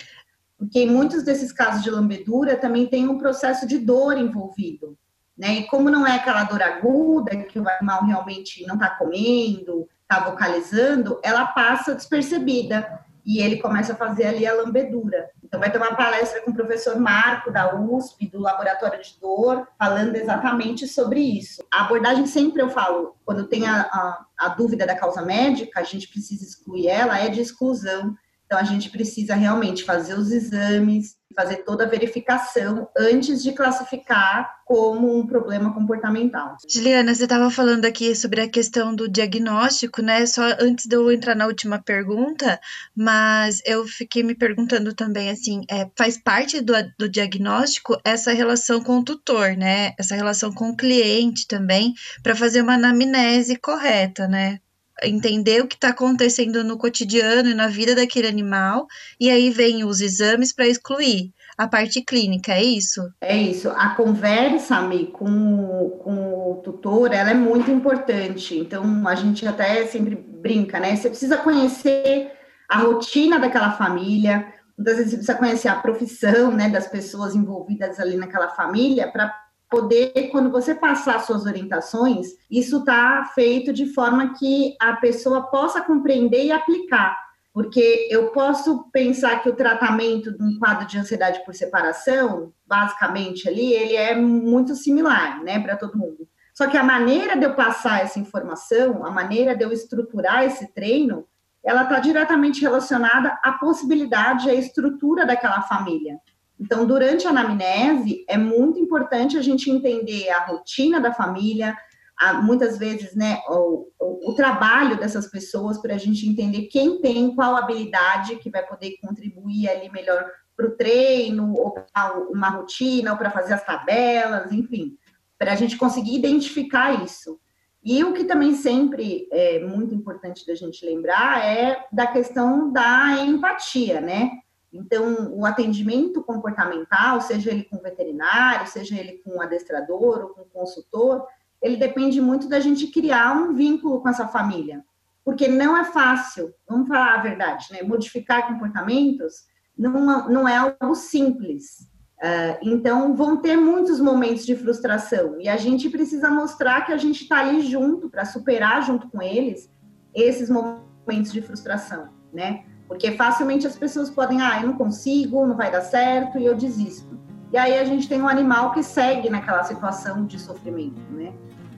porque 0.62 0.78
em 0.78 0.90
muitos 0.90 1.24
desses 1.24 1.50
casos 1.50 1.82
de 1.82 1.90
lambedura 1.90 2.56
também 2.56 2.86
tem 2.86 3.08
um 3.08 3.18
processo 3.18 3.66
de 3.66 3.78
dor 3.78 4.16
envolvido, 4.16 4.96
né? 5.36 5.54
E 5.54 5.66
como 5.66 5.90
não 5.90 6.06
é 6.06 6.14
aquela 6.14 6.44
dor 6.44 6.62
aguda, 6.62 7.36
que 7.36 7.58
o 7.58 7.68
animal 7.68 8.04
realmente 8.04 8.64
não 8.64 8.76
está 8.76 8.90
comendo, 8.90 9.88
está 10.02 10.20
vocalizando, 10.30 11.18
ela 11.24 11.46
passa 11.48 11.96
despercebida 11.96 13.00
e 13.26 13.40
ele 13.40 13.56
começa 13.56 13.92
a 13.92 13.96
fazer 13.96 14.24
ali 14.26 14.46
a 14.46 14.54
lambedura. 14.54 15.30
Então, 15.52 15.60
vai 15.60 15.70
ter 15.70 15.76
uma 15.76 15.94
palestra 15.94 16.40
com 16.40 16.50
o 16.50 16.54
professor 16.54 16.98
Marco, 16.98 17.52
da 17.52 17.78
USP, 17.78 18.26
do 18.26 18.40
Laboratório 18.40 19.02
de 19.02 19.20
Dor, 19.20 19.68
falando 19.78 20.16
exatamente 20.16 20.88
sobre 20.88 21.20
isso. 21.20 21.62
A 21.70 21.82
abordagem, 21.82 22.24
sempre 22.24 22.62
eu 22.62 22.70
falo, 22.70 23.16
quando 23.22 23.46
tem 23.46 23.66
a, 23.66 23.82
a, 23.82 24.26
a 24.38 24.48
dúvida 24.48 24.86
da 24.86 24.96
causa 24.96 25.20
médica, 25.20 25.80
a 25.80 25.82
gente 25.82 26.08
precisa 26.08 26.42
excluir 26.42 26.88
ela, 26.88 27.18
é 27.18 27.28
de 27.28 27.42
exclusão 27.42 28.16
então, 28.52 28.60
a 28.60 28.64
gente 28.64 28.90
precisa 28.90 29.34
realmente 29.34 29.82
fazer 29.82 30.12
os 30.12 30.30
exames, 30.30 31.16
fazer 31.32 31.58
toda 31.58 31.84
a 31.84 31.88
verificação 31.88 32.88
antes 32.96 33.42
de 33.42 33.52
classificar 33.52 34.62
como 34.64 35.18
um 35.18 35.26
problema 35.26 35.74
comportamental. 35.74 36.56
Juliana, 36.66 37.14
você 37.14 37.24
estava 37.24 37.50
falando 37.50 37.84
aqui 37.84 38.14
sobre 38.14 38.40
a 38.40 38.48
questão 38.48 38.94
do 38.94 39.08
diagnóstico, 39.08 40.00
né? 40.00 40.24
Só 40.24 40.42
antes 40.58 40.86
de 40.86 40.96
eu 40.96 41.12
entrar 41.12 41.34
na 41.34 41.46
última 41.46 41.78
pergunta, 41.78 42.58
mas 42.96 43.60
eu 43.66 43.86
fiquei 43.86 44.22
me 44.22 44.34
perguntando 44.34 44.94
também, 44.94 45.28
assim, 45.28 45.62
é, 45.70 45.90
faz 45.96 46.16
parte 46.16 46.60
do, 46.60 46.72
do 46.98 47.08
diagnóstico 47.08 48.00
essa 48.04 48.32
relação 48.32 48.82
com 48.82 48.98
o 48.98 49.04
tutor, 49.04 49.56
né? 49.56 49.92
Essa 49.98 50.14
relação 50.14 50.52
com 50.52 50.70
o 50.70 50.76
cliente 50.76 51.46
também, 51.46 51.92
para 52.22 52.34
fazer 52.34 52.62
uma 52.62 52.74
anamnese 52.74 53.56
correta, 53.56 54.26
né? 54.26 54.58
Entender 55.04 55.62
o 55.62 55.66
que 55.66 55.74
está 55.74 55.88
acontecendo 55.88 56.64
no 56.64 56.76
cotidiano 56.78 57.48
e 57.48 57.54
na 57.54 57.68
vida 57.68 57.94
daquele 57.94 58.28
animal, 58.28 58.86
e 59.20 59.30
aí 59.30 59.50
vem 59.50 59.84
os 59.84 60.00
exames 60.00 60.52
para 60.52 60.66
excluir 60.66 61.32
a 61.56 61.68
parte 61.68 62.02
clínica, 62.02 62.52
é 62.52 62.62
isso? 62.62 63.00
É 63.20 63.36
isso. 63.36 63.68
A 63.70 63.90
conversa, 63.90 64.80
Mi, 64.80 65.06
com, 65.06 66.00
com 66.02 66.50
o 66.52 66.60
tutor, 66.64 67.12
ela 67.12 67.30
é 67.30 67.34
muito 67.34 67.70
importante. 67.70 68.58
Então, 68.58 69.06
a 69.06 69.14
gente 69.14 69.46
até 69.46 69.86
sempre 69.86 70.16
brinca, 70.16 70.80
né? 70.80 70.96
Você 70.96 71.08
precisa 71.08 71.36
conhecer 71.36 72.32
a 72.68 72.78
rotina 72.78 73.38
daquela 73.38 73.72
família, 73.72 74.46
muitas 74.76 74.96
vezes 74.96 75.10
você 75.10 75.16
precisa 75.16 75.38
conhecer 75.38 75.68
a 75.68 75.76
profissão, 75.76 76.50
né, 76.50 76.70
das 76.70 76.86
pessoas 76.86 77.34
envolvidas 77.34 78.00
ali 78.00 78.16
naquela 78.16 78.48
família 78.48 79.10
para 79.12 79.41
poder, 79.72 80.28
quando 80.30 80.50
você 80.50 80.74
passar 80.74 81.18
suas 81.20 81.46
orientações, 81.46 82.28
isso 82.50 82.80
está 82.80 83.24
feito 83.34 83.72
de 83.72 83.86
forma 83.86 84.34
que 84.34 84.76
a 84.78 84.92
pessoa 84.96 85.44
possa 85.50 85.80
compreender 85.80 86.44
e 86.44 86.52
aplicar. 86.52 87.18
Porque 87.54 88.06
eu 88.10 88.28
posso 88.28 88.90
pensar 88.92 89.42
que 89.42 89.48
o 89.48 89.56
tratamento 89.56 90.30
de 90.30 90.42
um 90.42 90.58
quadro 90.58 90.86
de 90.86 90.98
ansiedade 90.98 91.42
por 91.44 91.54
separação, 91.54 92.52
basicamente 92.66 93.48
ali, 93.48 93.72
ele 93.72 93.96
é 93.96 94.14
muito 94.14 94.74
similar, 94.74 95.42
né, 95.42 95.58
para 95.58 95.76
todo 95.76 95.98
mundo. 95.98 96.28
Só 96.54 96.66
que 96.66 96.76
a 96.76 96.84
maneira 96.84 97.34
de 97.34 97.44
eu 97.44 97.54
passar 97.54 98.02
essa 98.02 98.18
informação, 98.18 99.06
a 99.06 99.10
maneira 99.10 99.56
de 99.56 99.64
eu 99.64 99.72
estruturar 99.72 100.44
esse 100.44 100.72
treino, 100.74 101.26
ela 101.64 101.84
está 101.84 101.98
diretamente 101.98 102.60
relacionada 102.60 103.38
à 103.42 103.52
possibilidade, 103.52 104.50
à 104.50 104.54
estrutura 104.54 105.24
daquela 105.24 105.62
família. 105.62 106.18
Então, 106.58 106.86
durante 106.86 107.26
a 107.26 107.30
anamnese, 107.30 108.24
é 108.28 108.36
muito 108.36 108.78
importante 108.78 109.36
a 109.36 109.42
gente 109.42 109.70
entender 109.70 110.30
a 110.30 110.46
rotina 110.46 111.00
da 111.00 111.12
família, 111.12 111.76
a, 112.18 112.34
muitas 112.34 112.78
vezes, 112.78 113.14
né, 113.16 113.40
o, 113.48 113.88
o, 113.98 114.30
o 114.30 114.34
trabalho 114.34 114.96
dessas 114.96 115.26
pessoas, 115.26 115.78
para 115.78 115.94
a 115.94 115.98
gente 115.98 116.28
entender 116.28 116.62
quem 116.66 117.00
tem 117.00 117.34
qual 117.34 117.56
habilidade 117.56 118.36
que 118.36 118.50
vai 118.50 118.64
poder 118.64 118.96
contribuir 119.02 119.68
ali 119.68 119.90
melhor 119.90 120.30
para 120.56 120.66
o 120.66 120.76
treino, 120.76 121.54
ou 121.54 121.72
para 121.72 122.18
uma 122.30 122.50
rotina, 122.50 123.12
ou 123.12 123.18
para 123.18 123.30
fazer 123.30 123.54
as 123.54 123.64
tabelas, 123.64 124.52
enfim, 124.52 124.96
para 125.38 125.52
a 125.52 125.56
gente 125.56 125.76
conseguir 125.76 126.14
identificar 126.14 127.02
isso. 127.02 127.40
E 127.84 128.04
o 128.04 128.12
que 128.12 128.24
também 128.24 128.54
sempre 128.54 129.26
é 129.32 129.58
muito 129.58 129.92
importante 129.92 130.46
da 130.46 130.54
gente 130.54 130.86
lembrar 130.86 131.44
é 131.44 131.84
da 131.90 132.06
questão 132.06 132.70
da 132.70 133.24
empatia, 133.24 134.00
né? 134.00 134.30
Então, 134.72 135.32
o 135.34 135.44
atendimento 135.44 136.22
comportamental, 136.22 137.20
seja 137.20 137.50
ele 137.50 137.64
com 137.64 137.78
veterinário, 137.78 138.66
seja 138.66 138.96
ele 138.96 139.20
com 139.24 139.40
adestrador 139.40 140.20
ou 140.22 140.28
com 140.28 140.44
consultor, 140.44 141.26
ele 141.60 141.76
depende 141.76 142.20
muito 142.20 142.48
da 142.48 142.58
gente 142.58 142.86
criar 142.86 143.36
um 143.36 143.54
vínculo 143.54 144.00
com 144.00 144.08
essa 144.08 144.26
família. 144.26 144.82
Porque 145.24 145.46
não 145.46 145.76
é 145.76 145.84
fácil, 145.84 146.52
vamos 146.68 146.88
falar 146.88 147.14
a 147.14 147.22
verdade, 147.22 147.68
né? 147.70 147.82
Modificar 147.82 148.48
comportamentos 148.48 149.44
não, 149.78 150.28
não 150.28 150.48
é 150.48 150.56
algo 150.56 150.94
simples. 150.94 151.88
Uh, 152.18 152.58
então, 152.62 153.14
vão 153.14 153.36
ter 153.36 153.56
muitos 153.56 154.00
momentos 154.00 154.46
de 154.46 154.56
frustração 154.56 155.40
e 155.40 155.48
a 155.48 155.56
gente 155.56 155.90
precisa 155.90 156.30
mostrar 156.30 156.86
que 156.86 156.92
a 156.92 156.96
gente 156.96 157.22
está 157.22 157.40
ali 157.40 157.62
junto 157.62 158.08
para 158.08 158.24
superar 158.24 158.82
junto 158.82 159.08
com 159.08 159.20
eles 159.20 159.70
esses 160.14 160.48
momentos 160.48 161.32
de 161.32 161.42
frustração, 161.42 162.10
né? 162.32 162.64
Porque 162.92 163.12
facilmente 163.12 163.66
as 163.66 163.76
pessoas 163.76 164.10
podem, 164.10 164.40
ah, 164.42 164.60
eu 164.60 164.68
não 164.68 164.76
consigo, 164.76 165.46
não 165.46 165.56
vai 165.56 165.70
dar 165.70 165.80
certo 165.80 166.38
e 166.38 166.44
eu 166.44 166.54
desisto. 166.54 167.18
E 167.50 167.56
aí 167.56 167.78
a 167.78 167.84
gente 167.84 168.08
tem 168.08 168.20
um 168.20 168.28
animal 168.28 168.72
que 168.72 168.82
segue 168.82 169.30
naquela 169.30 169.62
situação 169.64 170.26
de 170.26 170.38
sofrimento, 170.38 171.00
né? 171.10 171.32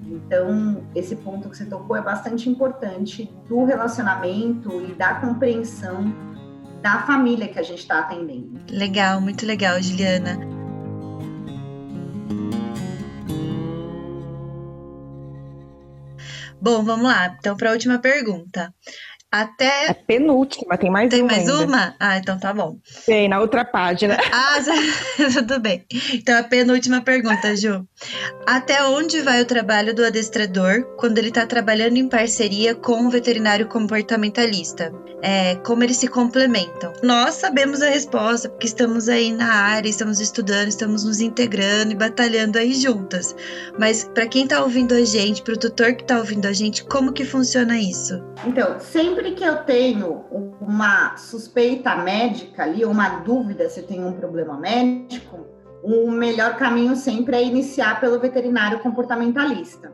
Então, 0.07 0.85
esse 0.95 1.17
ponto 1.17 1.49
que 1.49 1.57
você 1.57 1.65
tocou 1.65 1.97
é 1.97 2.03
bastante 2.03 2.49
importante 2.51 3.33
do 3.49 3.65
relacionamento 3.65 4.81
e 4.83 4.93
da 4.95 5.15
compreensão 5.15 6.13
da 6.83 7.03
família 7.03 7.49
que 7.49 7.59
a 7.59 7.63
gente 7.63 7.79
está 7.79 8.01
atendendo. 8.01 8.61
Legal, 8.71 9.21
muito 9.21 9.47
legal, 9.47 9.81
Juliana. 9.81 10.39
Bom, 16.61 16.83
vamos 16.83 17.07
lá. 17.07 17.37
Então, 17.39 17.57
para 17.57 17.71
a 17.71 17.73
última 17.73 17.99
pergunta. 17.99 18.75
Até. 19.35 19.87
É 19.89 19.93
penúltima, 19.95 20.79
tem 20.79 20.89
mais 20.89 21.11
tem 21.11 21.23
uma. 21.23 21.29
Tem 21.29 21.39
mais 21.39 21.51
ainda. 21.51 21.65
uma? 21.67 21.97
Ah, 21.99 22.19
então 22.19 22.39
tá 22.39 22.53
bom. 22.55 22.79
Tem, 23.05 23.29
na 23.29 23.41
outra 23.41 23.65
página. 23.65 24.17
Ah, 24.35 24.59
tudo 25.33 25.61
bem. 25.61 25.85
Então, 26.13 26.39
a 26.39 26.43
penúltima 26.43 27.01
pergunta, 27.01 27.57
Ju. 27.57 27.87
Até 28.47 28.85
onde 28.85 29.21
vai 29.23 29.41
o 29.41 29.45
trabalho 29.45 29.95
do 29.95 30.05
adestrador 30.05 30.85
quando 30.97 31.19
ele 31.19 31.29
está 31.29 31.47
trabalhando 31.47 31.97
em 31.97 32.09
parceria 32.09 32.75
com 32.75 32.95
um 32.95 33.09
veterinário 33.09 33.67
comportamentalista? 33.67 34.93
É, 35.23 35.55
como 35.57 35.83
eles 35.83 35.97
se 35.97 36.07
complementam? 36.07 36.93
Nós 37.03 37.37
sabemos 37.37 37.81
a 37.81 37.89
resposta, 37.89 38.49
porque 38.49 38.67
estamos 38.67 39.09
aí 39.09 39.33
na 39.33 39.51
área, 39.51 39.89
estamos 39.89 40.21
estudando, 40.21 40.69
estamos 40.69 41.05
nos 41.05 41.21
integrando 41.21 41.93
e 41.93 41.97
batalhando 41.97 42.59
aí 42.59 42.75
juntas. 42.75 43.35
Mas 43.79 44.05
para 44.05 44.27
quem 44.27 44.45
está 44.45 44.63
ouvindo 44.63 44.93
a 44.95 45.05
gente, 45.05 45.43
para 45.43 45.55
o 45.55 45.59
tutor 45.59 45.95
que 45.95 46.03
está 46.03 46.19
ouvindo 46.19 46.47
a 46.47 46.53
gente, 46.53 46.85
como 46.85 47.13
que 47.13 47.25
funciona 47.25 47.79
isso? 47.79 48.23
Então, 48.45 48.79
sempre 48.79 49.24
que 49.33 49.45
eu 49.45 49.65
tenho 49.65 50.25
uma 50.61 51.17
suspeita 51.17 51.97
médica 51.97 52.63
ali, 52.63 52.85
uma 52.85 53.21
dúvida 53.21 53.69
se 53.69 53.83
tem 53.83 54.05
um 54.05 54.13
problema 54.13 54.57
médico, 54.57 55.47
o 55.83 56.11
melhor 56.11 56.57
caminho 56.57 56.97
sempre 56.97 57.37
é 57.37 57.43
iniciar 57.43 58.01
pelo 58.01 58.19
veterinário 58.19 58.79
comportamentalista. 58.81 59.93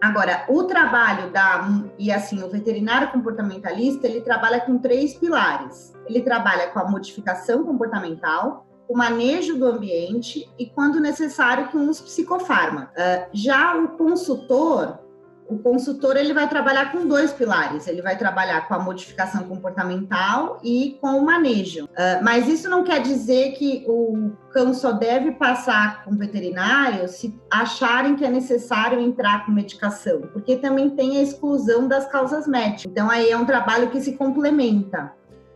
Agora, 0.00 0.44
o 0.48 0.64
trabalho 0.64 1.30
da 1.30 1.68
e 1.98 2.12
assim, 2.12 2.42
o 2.42 2.48
veterinário 2.48 3.10
comportamentalista, 3.10 4.06
ele 4.06 4.20
trabalha 4.20 4.60
com 4.60 4.78
três 4.78 5.14
pilares. 5.14 5.92
Ele 6.06 6.22
trabalha 6.22 6.68
com 6.68 6.78
a 6.78 6.84
modificação 6.84 7.64
comportamental, 7.64 8.66
o 8.88 8.96
manejo 8.96 9.58
do 9.58 9.66
ambiente 9.66 10.48
e, 10.58 10.66
quando 10.66 11.00
necessário, 11.00 11.68
com 11.68 11.88
os 11.88 12.00
psicofármacos. 12.00 12.94
Uh, 12.94 13.28
já 13.32 13.76
o 13.76 13.88
consultor, 13.88 14.98
o 15.48 15.58
consultor 15.58 16.16
ele 16.16 16.34
vai 16.34 16.46
trabalhar 16.48 16.92
com 16.92 17.06
dois 17.06 17.32
pilares. 17.32 17.86
Ele 17.86 18.02
vai 18.02 18.18
trabalhar 18.18 18.68
com 18.68 18.74
a 18.74 18.78
modificação 18.78 19.44
comportamental 19.44 20.60
e 20.62 20.98
com 21.00 21.18
o 21.18 21.24
manejo. 21.24 21.86
Uh, 21.86 22.22
mas 22.22 22.46
isso 22.46 22.68
não 22.68 22.84
quer 22.84 23.00
dizer 23.00 23.52
que 23.52 23.84
o 23.88 24.30
cão 24.52 24.74
só 24.74 24.92
deve 24.92 25.32
passar 25.32 26.04
com 26.04 26.14
veterinário 26.16 27.08
se 27.08 27.34
acharem 27.50 28.14
que 28.14 28.24
é 28.24 28.30
necessário 28.30 29.00
entrar 29.00 29.46
com 29.46 29.52
medicação, 29.52 30.20
porque 30.32 30.56
também 30.56 30.90
tem 30.90 31.16
a 31.16 31.22
exclusão 31.22 31.88
das 31.88 32.06
causas 32.06 32.46
médicas. 32.46 32.84
Então 32.84 33.10
aí 33.10 33.30
é 33.30 33.36
um 33.36 33.46
trabalho 33.46 33.90
que 33.90 34.00
se 34.00 34.12
complementa. 34.12 35.12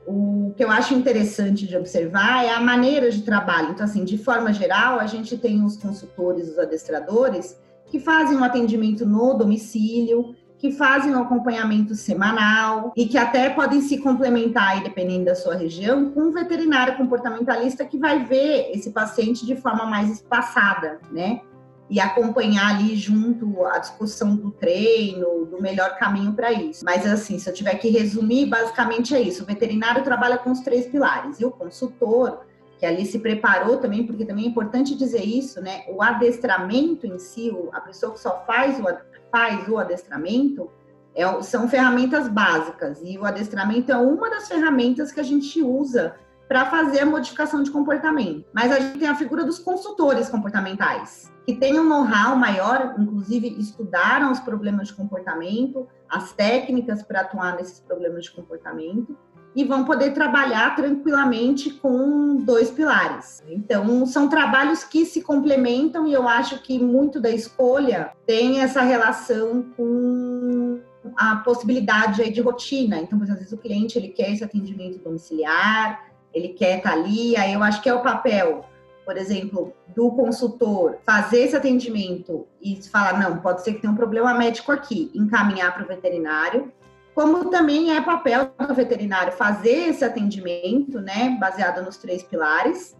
o 0.07 0.52
que 0.57 0.64
eu 0.64 0.70
acho 0.70 0.94
interessante 0.94 1.66
de 1.66 1.76
observar 1.76 2.44
é 2.44 2.50
a 2.50 2.61
maneira 2.61 3.11
de 3.11 3.22
trabalho. 3.22 3.70
Então, 3.70 3.85
assim, 3.85 4.05
de 4.05 4.18
forma 4.18 4.52
geral, 4.52 4.98
a 4.98 5.07
gente 5.07 5.37
tem 5.37 5.64
os 5.64 5.76
consultores, 5.76 6.48
os 6.48 6.59
adestradores, 6.59 7.57
que 7.92 8.00
fazem 8.00 8.38
um 8.38 8.42
atendimento 8.42 9.05
no 9.05 9.35
domicílio, 9.35 10.35
que 10.57 10.72
fazem 10.72 11.14
um 11.14 11.20
acompanhamento 11.20 11.94
semanal 11.94 12.90
e 12.96 13.05
que 13.05 13.18
até 13.18 13.50
podem 13.50 13.83
se 13.83 13.98
complementar, 13.98 14.83
dependendo 14.83 15.26
da 15.26 15.35
sua 15.35 15.55
região, 15.55 16.11
com 16.11 16.22
um 16.22 16.33
veterinário 16.33 16.96
comportamentalista 16.96 17.85
que 17.85 17.98
vai 17.98 18.24
ver 18.24 18.70
esse 18.72 18.92
paciente 18.92 19.44
de 19.44 19.55
forma 19.57 19.85
mais 19.85 20.11
espaçada, 20.11 21.00
né? 21.11 21.42
e 21.90 22.00
acompanhar 22.00 22.76
ali 22.76 22.96
junto 22.96 23.66
a 23.66 23.78
discussão 23.78 24.35
do 24.35 24.50
treino, 24.52 25.44
do 25.44 25.61
melhor 25.61 25.98
caminho 25.98 26.33
para 26.33 26.50
isso. 26.50 26.83
Mas 26.83 27.05
assim, 27.05 27.38
se 27.38 27.50
eu 27.50 27.52
tiver 27.52 27.74
que 27.74 27.90
resumir, 27.90 28.46
basicamente 28.46 29.14
é 29.14 29.20
isso. 29.20 29.42
O 29.42 29.46
veterinário 29.46 30.02
trabalha 30.02 30.38
com 30.38 30.50
os 30.50 30.61
três 30.61 30.87
pilares 30.87 31.38
e 31.38 31.44
o 31.44 31.50
consultor, 31.50 32.46
que 32.83 32.87
ali 32.87 33.07
se 33.07 33.21
preparou 33.21 33.77
também, 33.77 34.05
porque 34.05 34.25
também 34.25 34.45
é 34.45 34.49
importante 34.49 34.97
dizer 34.97 35.23
isso, 35.25 35.61
né? 35.61 35.85
O 35.87 36.03
adestramento 36.03 37.07
em 37.07 37.16
si, 37.16 37.57
a 37.73 37.81
pessoa 37.81 38.12
que 38.12 38.18
só 38.18 38.45
faz 38.45 38.81
o, 38.81 38.83
faz 39.31 39.68
o 39.68 39.79
adestramento, 39.79 40.68
é, 41.14 41.42
são 41.42 41.68
ferramentas 41.68 42.27
básicas 42.27 43.01
e 43.05 43.16
o 43.16 43.25
adestramento 43.25 43.92
é 43.92 43.97
uma 43.97 44.29
das 44.29 44.49
ferramentas 44.49 45.12
que 45.12 45.21
a 45.21 45.23
gente 45.23 45.62
usa 45.62 46.16
para 46.49 46.66
fazer 46.66 46.99
a 47.03 47.07
modificação 47.07 47.62
de 47.62 47.71
comportamento. 47.71 48.45
Mas 48.53 48.73
a 48.73 48.81
gente 48.81 48.99
tem 48.99 49.07
a 49.07 49.14
figura 49.14 49.45
dos 49.45 49.61
consultores 49.61 50.29
comportamentais, 50.29 51.33
que 51.47 51.55
têm 51.55 51.79
um 51.79 51.88
know-how 51.88 52.35
maior, 52.35 52.97
inclusive 52.99 53.47
estudaram 53.61 54.33
os 54.33 54.40
problemas 54.40 54.88
de 54.88 54.95
comportamento, 54.95 55.87
as 56.11 56.33
técnicas 56.33 57.01
para 57.05 57.21
atuar 57.21 57.55
nesses 57.55 57.79
problemas 57.79 58.25
de 58.25 58.33
comportamento 58.33 59.16
e 59.55 59.65
vão 59.65 59.85
poder 59.85 60.12
trabalhar 60.12 60.75
tranquilamente 60.75 61.71
com 61.71 62.37
dois 62.37 62.71
pilares. 62.71 63.43
Então, 63.49 64.07
são 64.07 64.29
trabalhos 64.29 64.83
que 64.83 65.05
se 65.05 65.23
complementam 65.23 66.07
e 66.07 66.12
eu 66.12 66.27
acho 66.27 66.62
que 66.62 66.79
muito 66.79 67.21
da 67.21 67.31
escolha 67.31 68.12
tem 68.27 68.61
essa 68.61 68.83
relação 68.83 69.65
com 69.77 70.81
a 71.17 71.37
possibilidade 71.37 72.31
de 72.31 72.41
rotina. 72.41 72.99
Então, 72.99 73.21
às 73.23 73.29
vezes 73.29 73.53
o 73.53 73.59
cliente 73.59 73.99
ele 73.99 74.09
quer 74.09 74.33
esse 74.33 74.43
atendimento 74.43 74.99
domiciliar, 74.99 76.07
ele 76.33 76.49
quer 76.49 76.79
estar 76.79 76.93
ali, 76.93 77.37
aí 77.37 77.53
eu 77.53 77.62
acho 77.62 77.83
que 77.83 77.88
é 77.88 77.95
o 77.95 78.01
papel 78.01 78.65
por 79.05 79.17
exemplo, 79.17 79.73
do 79.95 80.11
consultor 80.12 80.99
fazer 81.05 81.41
esse 81.41 81.57
atendimento 81.57 82.47
e 82.61 82.81
falar, 82.83 83.19
não, 83.19 83.38
pode 83.38 83.62
ser 83.62 83.75
que 83.75 83.81
tenha 83.81 83.93
um 83.93 83.97
problema 83.97 84.35
médico 84.35 84.73
aqui, 84.73 85.11
encaminhar 85.15 85.75
para 85.75 85.85
o 85.85 85.87
veterinário, 85.87 86.73
como 87.14 87.51
também 87.51 87.94
é 87.94 88.01
papel 88.01 88.53
do 88.59 88.75
veterinário 88.75 89.33
fazer 89.33 89.90
esse 89.90 90.05
atendimento, 90.05 91.01
né, 91.01 91.37
baseado 91.38 91.83
nos 91.85 91.96
três 91.96 92.22
pilares, 92.22 92.96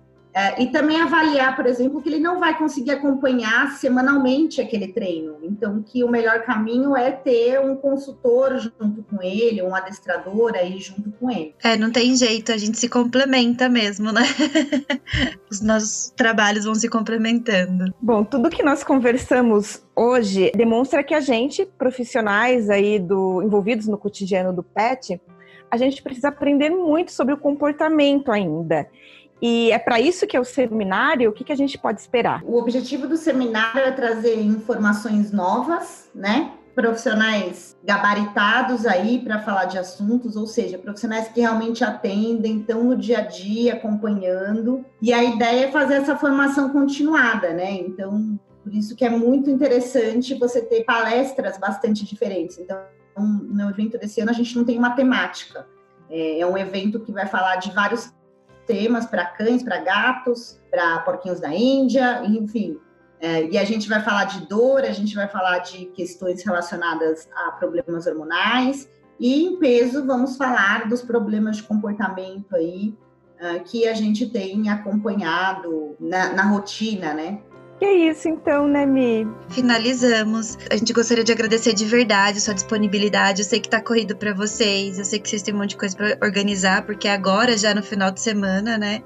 e 0.63 0.69
também 0.69 1.01
avaliar, 1.01 1.55
por 1.55 1.67
exemplo, 1.67 2.01
que 2.01 2.09
ele 2.09 2.19
não 2.19 2.41
vai 2.41 2.57
conseguir 2.57 2.93
acompanhar 2.93 3.73
semanalmente 3.73 4.61
aquele 4.61 4.89
treino. 4.89 5.37
Então, 5.43 5.83
que 5.83 6.03
o 6.03 6.09
melhor 6.09 6.43
caminho 6.43 6.97
é 6.97 7.11
ter 7.11 7.61
um 7.61 7.77
consultor 7.77 8.59
junto 8.59 9.03
com 9.03 9.23
ele, 9.23 9.63
um 9.63 9.75
adestrador 9.75 10.53
aí 10.55 10.79
junto 10.79 11.11
com 11.13 11.31
ele. 11.31 11.55
É, 11.63 11.77
não 11.77 11.91
tem 11.91 12.17
jeito, 12.17 12.51
a 12.51 12.57
gente 12.57 12.79
se 12.79 12.89
complementa 12.89 13.69
mesmo, 13.69 14.11
né? 14.11 14.23
Os 15.51 15.61
nossos 15.61 16.11
trabalhos 16.17 16.65
vão 16.65 16.75
se 16.75 16.89
complementando. 16.89 17.93
Bom, 18.01 18.25
tudo 18.25 18.49
que 18.49 18.63
nós 18.63 18.83
conversamos 18.83 19.83
hoje 19.95 20.51
demonstra 20.55 21.05
que 21.05 21.15
a 21.15 21.21
gente, 21.21 21.67
profissionais 21.77 22.71
aí 22.71 22.99
do 22.99 23.43
envolvidos 23.43 23.87
no 23.87 23.99
cotidiano 23.99 24.53
do 24.53 24.63
pet, 24.63 25.21
a 25.71 25.77
gente 25.77 26.03
precisa 26.03 26.29
aprender 26.29 26.71
muito 26.71 27.13
sobre 27.13 27.33
o 27.35 27.39
comportamento 27.39 28.31
ainda. 28.31 28.87
E 29.43 29.73
é 29.73 29.79
para 29.79 30.01
isso 30.01 30.25
que 30.25 30.37
é 30.37 30.41
o 30.41 30.45
seminário? 30.45 31.29
O 31.29 31.33
que, 31.33 31.43
que 31.43 31.53
a 31.53 31.57
gente 31.57 31.77
pode 31.77 32.01
esperar? 32.01 32.45
O 32.45 32.57
objetivo 32.57 33.09
do 33.09 33.17
seminário 33.17 33.81
é 33.81 33.91
trazer 33.91 34.41
informações 34.41 35.33
novas, 35.33 36.09
né? 36.15 36.53
Profissionais 36.77 37.77
gabaritados 37.83 38.87
aí 38.87 39.19
para 39.19 39.41
falar 39.41 39.65
de 39.65 39.77
assuntos, 39.79 40.37
ou 40.37 40.47
seja, 40.47 40.79
profissionais 40.79 41.27
que 41.27 41.41
realmente 41.41 41.83
atendem, 41.83 42.61
estão 42.61 42.85
no 42.85 42.97
dia 42.97 43.19
a 43.19 43.23
dia 43.23 43.75
acompanhando. 43.75 44.85
E 45.03 45.13
a 45.13 45.25
ideia 45.25 45.67
é 45.67 45.71
fazer 45.73 45.95
essa 45.95 46.17
formação 46.17 46.71
continuada, 46.71 47.53
né? 47.53 47.73
Então, 47.73 48.39
por 48.63 48.73
isso 48.73 48.95
que 48.95 49.05
é 49.05 49.11
muito 49.11 49.51
interessante 49.51 50.39
você 50.39 50.63
ter 50.63 50.85
palestras 50.85 51.59
bastante 51.59 52.05
diferentes. 52.05 52.59
Então, 52.59 52.79
no 53.19 53.69
evento 53.69 53.99
desse 53.99 54.21
ano 54.21 54.31
a 54.31 54.35
gente 54.35 54.57
não 54.57 54.65
tem 54.65 54.79
uma 54.79 54.91
temática. 54.91 55.67
É, 56.09 56.39
é 56.39 56.47
um 56.47 56.57
evento 56.57 57.01
que 57.01 57.11
vai 57.11 57.27
falar 57.27 57.57
de 57.57 57.73
vários 57.73 58.13
temas 58.67 59.07
para 59.07 59.25
cães, 59.27 59.63
para 59.63 59.79
gatos, 59.79 60.61
para 60.71 61.01
porquinhos 61.01 61.41
da 61.41 61.55
Índia, 61.55 62.23
enfim. 62.25 62.79
É, 63.21 63.47
e 63.49 63.57
a 63.57 63.65
gente 63.65 63.89
vai 63.89 64.03
falar 64.03 64.25
de 64.25 64.47
dor, 64.47 64.81
a 64.83 64.91
gente 64.91 65.15
vai 65.15 65.29
falar 65.29 65.61
de 65.61 65.87
questões 65.87 66.43
relacionadas 66.45 67.29
a 67.35 67.53
problemas 67.53 68.07
hormonais, 68.07 68.89
e 69.21 69.45
em 69.45 69.57
peso 69.59 70.05
vamos 70.05 70.37
falar 70.37 70.89
dos 70.89 71.03
problemas 71.03 71.59
de 71.59 71.63
comportamento 71.63 72.57
aí 72.57 72.99
uh, 73.41 73.63
que 73.63 73.87
a 73.87 73.95
gente 73.95 74.27
tem 74.27 74.69
acompanhado 74.69 75.95
na, 76.01 76.33
na 76.33 76.43
rotina, 76.43 77.15
né? 77.15 77.41
Que 77.83 77.87
é 77.87 77.95
isso 77.95 78.29
então, 78.29 78.69
né, 78.69 78.87
Mi? 78.87 79.27
Finalizamos. 79.49 80.57
A 80.71 80.77
gente 80.77 80.93
gostaria 80.93 81.25
de 81.25 81.33
agradecer 81.33 81.73
de 81.73 81.85
verdade 81.85 82.39
a 82.39 82.41
sua 82.41 82.55
disponibilidade. 82.55 83.43
Eu 83.43 83.45
sei 83.45 83.59
que 83.59 83.69
tá 83.69 83.81
corrido 83.81 84.15
para 84.15 84.33
vocês, 84.33 85.01
eu 85.01 85.05
sei 85.05 85.19
que 85.19 85.29
vocês 85.29 85.43
têm 85.43 85.53
um 85.53 85.59
monte 85.59 85.71
de 85.71 85.79
coisa 85.79 85.97
para 85.97 86.17
organizar, 86.23 86.87
porque 86.87 87.09
é 87.09 87.13
agora 87.13 87.59
já 87.59 87.75
no 87.75 87.83
final 87.83 88.13
de 88.13 88.21
semana, 88.21 88.79
né? 88.79 89.03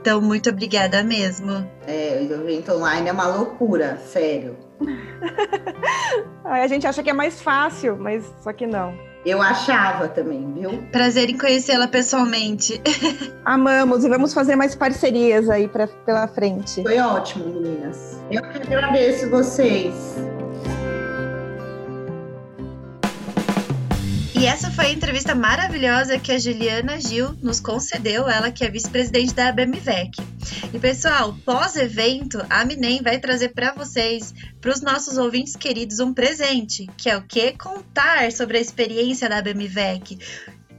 Então, 0.00 0.20
muito 0.20 0.50
obrigada 0.50 1.02
mesmo. 1.02 1.68
É, 1.84 2.24
o 2.30 2.32
evento 2.32 2.70
online 2.70 3.08
é 3.08 3.12
uma 3.12 3.26
loucura, 3.26 3.96
sério. 3.96 4.56
a 6.44 6.68
gente 6.68 6.86
acha 6.86 7.02
que 7.02 7.10
é 7.10 7.12
mais 7.12 7.42
fácil, 7.42 7.96
mas 7.98 8.24
só 8.40 8.52
que 8.52 8.68
não. 8.68 8.96
Eu 9.24 9.40
achava 9.40 10.08
também, 10.08 10.52
viu? 10.52 10.82
Prazer 10.90 11.30
em 11.30 11.38
conhecê-la 11.38 11.86
pessoalmente. 11.86 12.82
Amamos 13.44 14.04
e 14.04 14.08
vamos 14.08 14.34
fazer 14.34 14.56
mais 14.56 14.74
parcerias 14.74 15.48
aí 15.48 15.68
pra, 15.68 15.86
pela 15.86 16.26
frente. 16.26 16.82
Foi 16.82 16.98
ótimo, 16.98 17.46
meninas. 17.46 18.20
Eu 18.30 18.42
que 18.42 18.58
agradeço 18.58 19.30
vocês. 19.30 19.94
E 24.42 24.44
essa 24.44 24.72
foi 24.72 24.86
a 24.86 24.92
entrevista 24.92 25.36
maravilhosa 25.36 26.18
que 26.18 26.32
a 26.32 26.38
Juliana 26.38 27.00
Gil 27.00 27.32
nos 27.40 27.60
concedeu, 27.60 28.28
ela 28.28 28.50
que 28.50 28.64
é 28.64 28.68
vice-presidente 28.68 29.32
da 29.34 29.52
BMVEC. 29.52 30.20
E 30.74 30.80
pessoal, 30.80 31.36
pós-evento, 31.44 32.44
a 32.50 32.64
Minem 32.64 33.00
vai 33.00 33.20
trazer 33.20 33.50
para 33.50 33.72
vocês, 33.72 34.34
para 34.60 34.72
os 34.72 34.80
nossos 34.80 35.16
ouvintes 35.16 35.54
queridos, 35.54 36.00
um 36.00 36.12
presente, 36.12 36.90
que 36.96 37.08
é 37.08 37.16
o 37.16 37.22
que? 37.22 37.52
Contar 37.52 38.32
sobre 38.32 38.58
a 38.58 38.60
experiência 38.60 39.28
da 39.28 39.40
BMVEC 39.40 40.18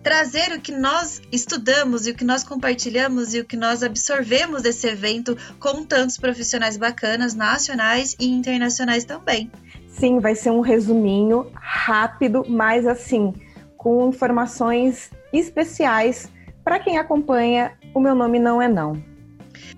trazer 0.03 0.51
o 0.51 0.59
que 0.59 0.73
nós 0.73 1.21
estudamos 1.31 2.05
e 2.05 2.11
o 2.11 2.13
que 2.13 2.25
nós 2.25 2.43
compartilhamos 2.43 3.33
e 3.33 3.39
o 3.39 3.45
que 3.45 3.55
nós 3.55 3.81
absorvemos 3.81 4.61
desse 4.61 4.85
evento 4.85 5.37
com 5.61 5.85
tantos 5.85 6.17
profissionais 6.17 6.75
bacanas, 6.75 7.33
nacionais 7.33 8.13
e 8.19 8.27
internacionais 8.27 9.05
também. 9.05 9.49
Sim, 9.87 10.19
vai 10.19 10.35
ser 10.35 10.51
um 10.51 10.59
resuminho 10.59 11.49
rápido, 11.55 12.43
mas 12.49 12.85
assim, 12.85 13.33
com 13.83 14.07
informações 14.07 15.11
especiais 15.33 16.31
para 16.63 16.79
quem 16.79 16.97
acompanha 16.97 17.77
O 17.93 17.99
Meu 17.99 18.15
Nome 18.15 18.39
Não 18.39 18.61
É 18.61 18.67
Não. 18.69 19.03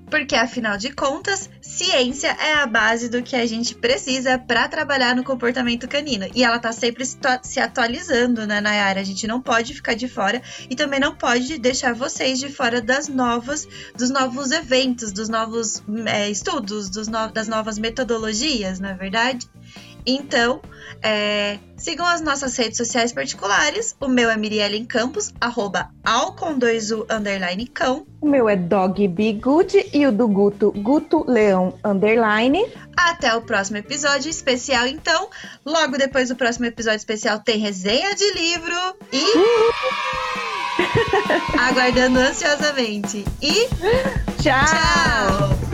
Porque, 0.09 0.35
afinal 0.35 0.77
de 0.77 0.91
contas, 0.91 1.49
ciência 1.59 2.27
é 2.27 2.53
a 2.53 2.67
base 2.67 3.09
do 3.09 3.23
que 3.23 3.35
a 3.35 3.45
gente 3.47 3.73
precisa 3.73 4.37
para 4.37 4.67
trabalhar 4.67 5.15
no 5.15 5.23
comportamento 5.23 5.87
canino. 5.87 6.27
E 6.35 6.43
ela 6.43 6.57
está 6.57 6.71
sempre 6.71 7.03
se 7.03 7.59
atualizando, 7.59 8.45
né, 8.45 8.61
Nayara? 8.61 9.01
A 9.01 9.03
gente 9.03 9.25
não 9.25 9.41
pode 9.41 9.73
ficar 9.73 9.95
de 9.95 10.07
fora 10.07 10.41
e 10.69 10.75
também 10.75 10.99
não 10.99 11.15
pode 11.15 11.57
deixar 11.57 11.93
vocês 11.93 12.39
de 12.39 12.49
fora 12.49 12.79
das 12.79 13.07
novas, 13.07 13.67
dos 13.97 14.11
novos 14.11 14.51
eventos, 14.51 15.11
dos 15.11 15.27
novos 15.27 15.83
é, 16.05 16.29
estudos, 16.29 16.89
dos 16.89 17.07
no, 17.07 17.27
das 17.29 17.47
novas 17.47 17.79
metodologias, 17.79 18.79
não 18.79 18.89
é 18.89 18.93
verdade? 18.93 19.49
Então, 20.05 20.61
é, 21.01 21.59
sigam 21.77 22.05
as 22.05 22.21
nossas 22.21 22.55
redes 22.57 22.77
sociais 22.77 23.11
particulares. 23.11 23.95
O 23.99 24.07
meu 24.07 24.29
é 24.29 24.37
Mirielle 24.37 24.85
Campos, 24.85 25.33
arroba 25.39 25.89
alcon2u, 26.03 27.05
underline 27.09 27.67
cão. 27.67 28.05
O 28.21 28.27
meu 28.27 28.47
é 28.49 28.55
Dog 28.55 29.07
Be 29.07 29.33
Good 29.33 29.91
e 29.93 30.05
o 30.07 30.11
do 30.11 30.27
Guto, 30.27 30.71
Guto 30.71 31.25
Leão, 31.27 31.77
underline. 31.83 32.65
Até 32.95 33.35
o 33.35 33.41
próximo 33.41 33.77
episódio 33.77 34.29
especial, 34.29 34.87
então. 34.87 35.29
Logo 35.65 35.97
depois 35.97 36.29
do 36.29 36.35
próximo 36.35 36.65
episódio 36.65 36.97
especial 36.97 37.39
tem 37.39 37.57
resenha 37.59 38.15
de 38.15 38.31
livro 38.33 38.95
e... 39.11 39.23
Aguardando 41.59 42.19
ansiosamente. 42.19 43.23
E... 43.41 43.67
Tchau! 44.41 44.65
Tchau! 44.65 45.64